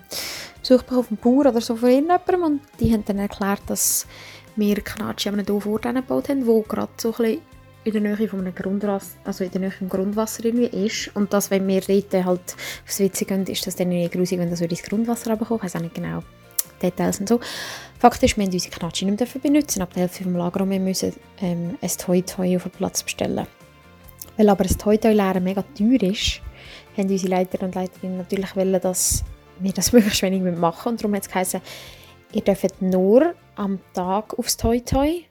Besuch 0.62 0.84
bekommen 0.84 1.04
vom 1.04 1.17
Bauer 1.17 1.50
oder 1.50 1.62
so 1.62 1.76
von 1.76 1.89
irgendjemandem 1.89 2.43
und 2.43 2.62
die 2.80 2.93
haben 2.93 3.04
dann 3.06 3.17
erklärt, 3.19 3.62
dass 3.67 4.08
wir 4.56 4.76
Knatschi 4.76 5.30
an 5.30 5.36
einem 5.36 5.45
Dorf 5.45 5.63
gebaut 5.63 6.30
haben, 6.30 6.45
wo 6.45 6.62
gerade 6.62 6.91
so 6.97 7.10
ein 7.10 7.17
bisschen 7.17 7.41
in 7.84 7.93
der 7.93 8.02
Nähe 8.02 8.28
von 8.28 8.39
einem 8.39 8.54
Grundwasser, 8.54 9.17
also 9.24 9.43
in 9.43 9.52
der 9.52 9.62
Nähe 9.62 9.71
vom 9.71 9.89
Grundwasser 9.89 10.45
irgendwie 10.45 10.86
ist. 10.86 11.10
Und 11.15 11.34
dass, 11.34 11.50
wenn 11.50 11.67
wir 11.67 11.82
dort 11.82 12.13
halt 12.26 12.56
aufs 12.86 13.00
WC 13.00 13.26
gehen, 13.26 13.45
ist 13.47 13.65
das 13.65 13.76
dann 13.76 13.91
irgendwie 13.91 14.17
grusig, 14.17 14.39
wenn 14.39 14.52
das 14.52 14.62
ins 14.62 14.84
Grundwasser 14.84 15.32
runterkommt. 15.32 15.62
Ich 15.62 15.65
weiß 15.65 15.76
auch 15.78 15.82
nicht 15.82 15.95
genau 15.95 16.21
Details 16.82 17.19
und 17.19 17.30
so. 17.30 17.39
Fakt 18.00 18.21
ist, 18.24 18.38
wir 18.38 18.45
haben 18.45 18.54
unsere 18.54 18.76
Knatschi 18.76 19.06
nicht 19.06 19.19
mehr 19.19 19.41
benutzen 19.41 19.82
ab 19.82 19.93
der 19.93 20.04
Hälfte 20.04 20.24
vom 20.24 20.36
Lager 20.36 20.62
und 20.62 20.69
wir 20.69 20.80
müssen 20.80 21.13
ähm, 21.41 21.78
ein 21.82 21.89
Toy-Toy 21.89 22.56
auf 22.56 22.63
den 22.63 22.71
Platz 22.71 23.04
bestellen. 23.04 23.47
Weil 24.38 24.50
aber 24.50 24.63
ein 24.63 24.78
Toy-Toy 24.78 25.13
leeren 25.13 25.44
mega 25.44 25.63
teuer 25.78 26.04
ist, 26.04 26.41
haben 26.98 27.10
unsere 27.10 27.32
Leiter 27.32 27.63
und 27.63 27.76
Leiterinnen 27.76 28.17
natürlich 28.17 28.56
wollen, 28.56 28.80
dass 28.82 29.24
wir 29.60 29.74
das 29.74 29.91
möglichst 29.94 30.22
wenig 30.22 30.41
machen 30.58 30.89
und 30.89 31.02
darum 31.02 31.15
hat 31.15 31.24
es 31.24 31.30
geheißen, 31.30 31.62
ihr 32.34 32.41
dürft 32.41 32.82
nur 32.82 33.34
am 33.56 33.80
Tag 33.94 34.38
aufs 34.38 34.58
Toy-Toy 34.58 35.26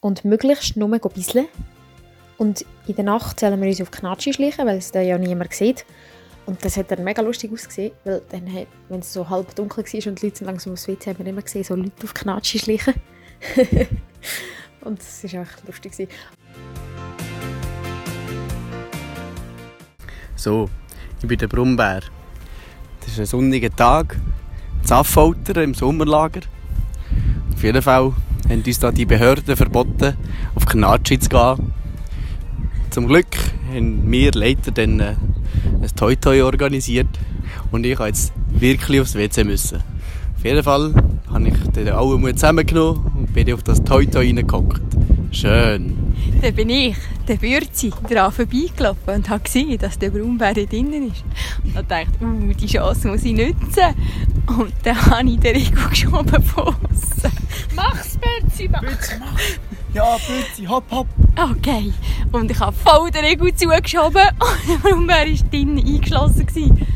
und 0.00 0.24
möglichst 0.24 0.76
nur 0.76 0.92
ein 0.92 1.00
bisschen. 1.00 1.46
Und 2.38 2.64
in 2.86 2.94
der 2.94 3.04
Nacht 3.04 3.40
sollen 3.40 3.60
wir 3.60 3.68
uns 3.68 3.80
auf 3.80 3.90
Knatschi 3.90 4.32
schleichen, 4.32 4.66
weil 4.66 4.78
es 4.78 4.92
da 4.92 5.00
ja 5.00 5.16
niemand 5.16 5.52
sieht. 5.54 5.86
Und 6.44 6.64
das 6.64 6.76
hat 6.76 6.90
dann 6.90 7.02
mega 7.02 7.22
lustig 7.22 7.52
ausgesehen, 7.52 7.92
weil 8.04 8.22
dann, 8.30 8.48
wenn 8.88 9.00
es 9.00 9.12
so 9.12 9.28
halb 9.28 9.54
dunkel 9.56 9.84
war 9.84 10.06
und 10.06 10.22
die 10.22 10.26
Leute 10.26 10.44
langsam 10.44 10.74
aufs 10.74 10.86
WC, 10.86 11.10
haben 11.10 11.18
wir 11.18 11.26
immer 11.26 11.42
gesehen, 11.42 11.64
so 11.64 11.74
Leute 11.74 12.04
auf 12.04 12.14
Knatschi 12.14 12.58
schleichen. 12.58 12.94
und 14.82 15.00
das 15.00 15.24
war 15.24 15.42
echt 15.42 15.66
lustig. 15.66 15.92
gewesen. 15.92 16.08
So, 20.36 20.68
ich 21.20 21.26
bin 21.26 21.38
der 21.38 21.48
Brummbär. 21.48 22.00
Das 23.00 23.08
ist 23.08 23.18
ein 23.18 23.26
sonniger 23.26 23.74
Tag. 23.74 24.18
in 24.84 24.92
Affolter 24.92 25.62
im 25.62 25.72
Sommerlager. 25.72 26.42
Auf 27.54 27.62
jeden 27.62 27.80
Fall 27.80 28.12
haben 28.48 28.62
uns 28.64 28.78
da 28.78 28.92
die 28.92 29.06
Behörden 29.06 29.56
verboten, 29.56 30.14
auf 30.54 30.66
Knatschi 30.66 31.18
zu 31.18 31.30
gehen. 31.30 31.72
Zum 32.90 33.08
Glück 33.08 33.34
haben 33.72 34.10
wir 34.12 34.32
Leiter 34.32 34.70
dann 34.72 35.00
äh, 35.00 35.14
ein 35.82 35.96
Toi-Toi 35.96 36.42
organisiert 36.42 37.08
und 37.72 37.86
ich 37.86 37.98
habe 37.98 38.08
jetzt 38.08 38.32
wirklich 38.50 39.00
aufs 39.00 39.14
WC 39.14 39.42
müssen. 39.44 39.78
Auf 40.36 40.44
jeden 40.44 40.62
Fall 40.62 40.92
habe 41.32 41.48
ich 41.48 41.56
den 41.70 41.88
allen 41.88 42.20
Mut 42.20 42.34
zusammengenommen 42.34 43.10
und 43.16 43.32
bin 43.32 43.52
auf 43.54 43.62
das 43.62 43.82
Toi-Toi 43.82 44.26
reingehockt. 44.26 44.82
Schön. 45.30 46.05
Dann 46.42 46.54
bin 46.54 46.70
ich, 46.70 46.96
der 47.26 47.36
Bürzi, 47.36 47.92
daran 48.08 48.32
vorbeigelaufen 48.32 49.14
und 49.14 49.28
habe 49.28 49.42
gesehen, 49.42 49.78
dass 49.78 49.98
der 49.98 50.10
Braunbär 50.10 50.54
da 50.54 50.62
drinnen 50.62 51.10
ist. 51.10 51.24
Und 51.64 51.74
dann 51.76 51.88
dachte 51.88 52.08
ich, 52.20 52.26
uh, 52.26 52.52
die 52.52 52.66
Chance 52.66 53.08
muss 53.08 53.24
ich 53.24 53.32
nutzen. 53.32 53.94
Und 54.46 54.72
dann 54.84 55.06
habe 55.06 55.28
ich 55.28 55.38
den 55.40 55.56
Rico 55.56 55.88
geschoben 55.88 56.42
von 56.42 56.68
aussen. 56.68 57.32
Mach's, 57.74 58.18
Bürzi, 58.18 58.68
mach! 58.68 58.82
Ja, 59.92 60.16
Bürzi, 60.26 60.66
hopp, 60.66 60.84
hopp. 60.90 61.06
Okay. 61.36 61.92
Und 62.32 62.50
ich 62.50 62.60
habe 62.60 62.76
voll 62.76 63.10
den 63.10 63.24
Rico 63.24 63.48
zugeschoben 63.54 64.22
und 64.38 64.68
der 64.68 64.76
Braunbär 64.88 65.26
war 65.26 65.48
drinnen 65.50 65.78
eingeschlossen. 65.78 66.46
gewesen. 66.46 66.86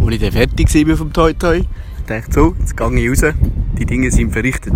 Als 0.00 0.14
ich 0.14 0.20
dann 0.20 0.32
fertig 0.32 0.88
war 0.88 0.96
vom 0.96 1.12
Toi 1.12 1.32
Toi, 1.34 1.62
dachte 2.06 2.28
ich 2.28 2.34
so, 2.34 2.54
jetzt 2.58 2.76
gehe 2.76 3.12
ich 3.12 3.22
raus, 3.22 3.34
die 3.78 3.86
Dinge 3.86 4.10
sind 4.10 4.32
verrichtet. 4.32 4.74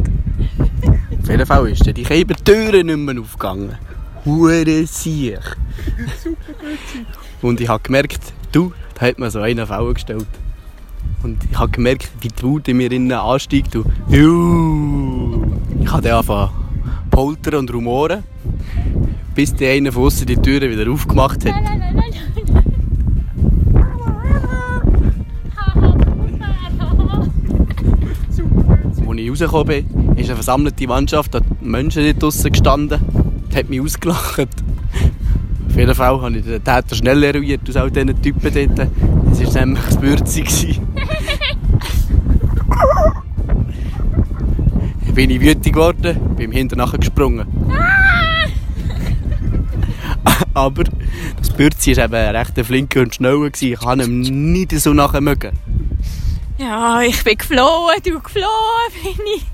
Jeden 1.32 1.46
Fall 1.46 1.66
ist 1.70 1.86
dann 1.86 1.94
die 1.94 2.04
Türen 2.04 2.88
nicht 2.88 2.98
mehr 2.98 3.18
aufgegangen. 3.18 3.78
Hure 4.26 4.86
Siech. 4.86 5.38
Und 7.40 7.58
ich 7.58 7.66
habe 7.66 7.82
gemerkt, 7.82 8.34
du, 8.52 8.74
da 8.94 9.06
hat 9.06 9.18
mir 9.18 9.30
so 9.30 9.40
einen 9.40 9.66
Fall 9.66 9.94
gestellt. 9.94 10.26
Und 11.22 11.42
ich 11.50 11.58
habe 11.58 11.72
gemerkt, 11.72 12.10
wie 12.20 12.28
die 12.28 12.42
Wut 12.42 12.68
in 12.68 12.76
mir 12.76 12.92
innen 12.92 13.12
ansteigt. 13.12 13.74
Und 13.74 13.86
ich 14.10 15.90
habe 15.90 16.02
dann 16.02 16.12
angefangen 16.16 16.50
poltern 17.10 17.60
und 17.60 17.72
rumoren, 17.72 18.24
bis 19.34 19.54
der 19.54 19.72
eine 19.72 19.90
von 19.90 20.12
die 20.14 20.36
Türen 20.36 20.70
wieder 20.70 20.90
aufgemacht 20.92 21.46
hat. 21.46 21.54
Als 29.08 29.18
ich 29.18 29.30
rausgekommen 29.30 29.66
bin, 29.66 30.01
ist 30.16 30.26
eine 30.26 30.34
versammelte 30.34 30.86
Mannschaft 30.86 31.34
an 31.36 31.44
Menschen 31.60 32.04
dort 32.04 32.22
draussen 32.22 32.52
gestanden 32.52 33.00
und 33.12 33.56
hat 33.56 33.68
mich 33.68 33.80
ausgelacht. 33.80 34.48
Auf 35.68 35.76
jeden 35.76 35.94
Fall 35.94 36.20
habe 36.20 36.36
ich 36.36 36.44
den 36.44 36.62
Täter 36.62 36.94
schnell 36.94 37.22
eruiert 37.22 37.68
aus 37.68 37.76
all 37.76 37.90
diesen 37.90 38.20
Typen 38.20 38.52
dort. 38.52 38.88
Das 39.30 39.54
war 39.54 39.66
nämlich 39.66 39.84
das. 39.84 40.80
Dann 45.06 45.14
bin 45.14 45.30
ich 45.30 45.40
wütend 45.40 45.64
geworden, 45.64 46.18
bin 46.36 46.52
hinten 46.52 46.78
nachher 46.78 46.98
gesprungen. 46.98 47.46
Aber 50.54 50.84
das 51.38 51.50
Bürzi 51.50 51.96
war 51.96 52.04
eben 52.04 52.36
recht 52.36 52.58
ein 52.58 52.64
flinker 52.64 53.00
und 53.00 53.18
gewesen. 53.18 53.72
Ich 53.72 53.80
kann 53.80 54.00
ihm 54.00 54.20
nicht 54.52 54.72
so 54.72 54.92
nachher 54.92 55.20
mögen. 55.20 55.52
Ja, 56.58 57.00
ich 57.00 57.24
bin 57.24 57.36
geflohen, 57.36 57.96
du 58.04 58.20
geflohen 58.20 58.92
bin 59.02 59.24
ich. 59.36 59.44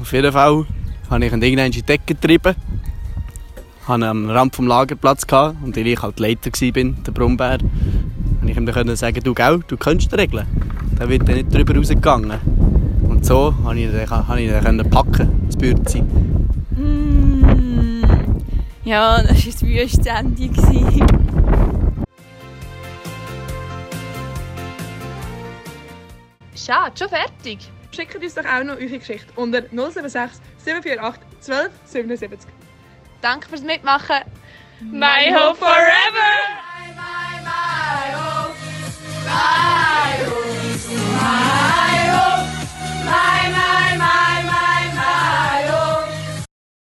Auf 0.00 0.12
jeden 0.12 0.32
Fall 0.32 0.66
habe 1.10 1.26
ich 1.26 1.32
ihn 1.32 1.42
irgendwann 1.42 1.66
in 1.66 1.72
die 1.72 1.82
Decke 1.82 2.14
getrieben. 2.14 2.54
Hatte 3.86 4.00
ihn 4.00 4.04
am 4.04 4.30
Rand 4.30 4.54
vom 4.56 4.66
Lagerplatz 4.66 5.26
gehabt, 5.26 5.56
und 5.62 5.76
weil 5.76 5.86
ich 5.86 6.00
halt 6.02 6.18
Leiter 6.20 6.50
war, 6.50 6.92
der 7.06 7.12
Brummbär, 7.12 7.58
konnte 7.58 8.50
ich 8.50 8.56
ihm 8.56 8.66
dann 8.66 8.74
können 8.74 8.96
sagen, 8.96 9.20
du, 9.22 9.34
gell, 9.34 9.60
du 9.66 9.76
kennst 9.76 10.12
die 10.12 10.16
Regeln. 10.16 10.46
Dann 10.98 11.08
wird 11.08 11.28
er 11.28 11.34
nicht 11.36 11.54
drüber 11.54 11.76
rausgegangen. 11.76 12.38
Und 13.08 13.24
so 13.24 13.54
konnte 13.62 13.80
ich 13.80 13.86
ihn 13.86 13.92
dann- 13.92 14.38
ich 14.38 14.90
packen, 14.90 15.42
das 15.46 15.56
Bürzi. 15.56 16.02
Mm. 16.70 18.02
Ja, 18.84 19.22
das 19.22 19.44
war 19.62 19.68
ein 19.68 19.74
wüstes 19.74 20.06
Ende. 20.06 20.48
gewesen. 20.48 21.06
Schade, 26.54 26.92
schon 26.98 27.08
fertig. 27.08 27.70
Schickt 27.90 28.16
uns 28.16 28.34
doch 28.34 28.44
auch 28.44 28.64
noch 28.64 28.76
eure 28.76 28.98
Geschichte 28.98 29.32
unter 29.36 29.62
076 29.62 30.40
748 30.58 31.22
1277. 31.46 32.50
Danke 33.20 33.48
fürs 33.48 33.62
Mitmachen. 33.62 34.22
My 34.80 35.32
hope 35.32 35.56
forever! 35.58 36.30
My, 36.70 36.94
my, 36.94 37.40
my 37.42 38.12
hope. 38.14 38.54
My. 39.24 40.24
My 41.16 41.98
hope. 42.12 42.46
My. 43.04 43.57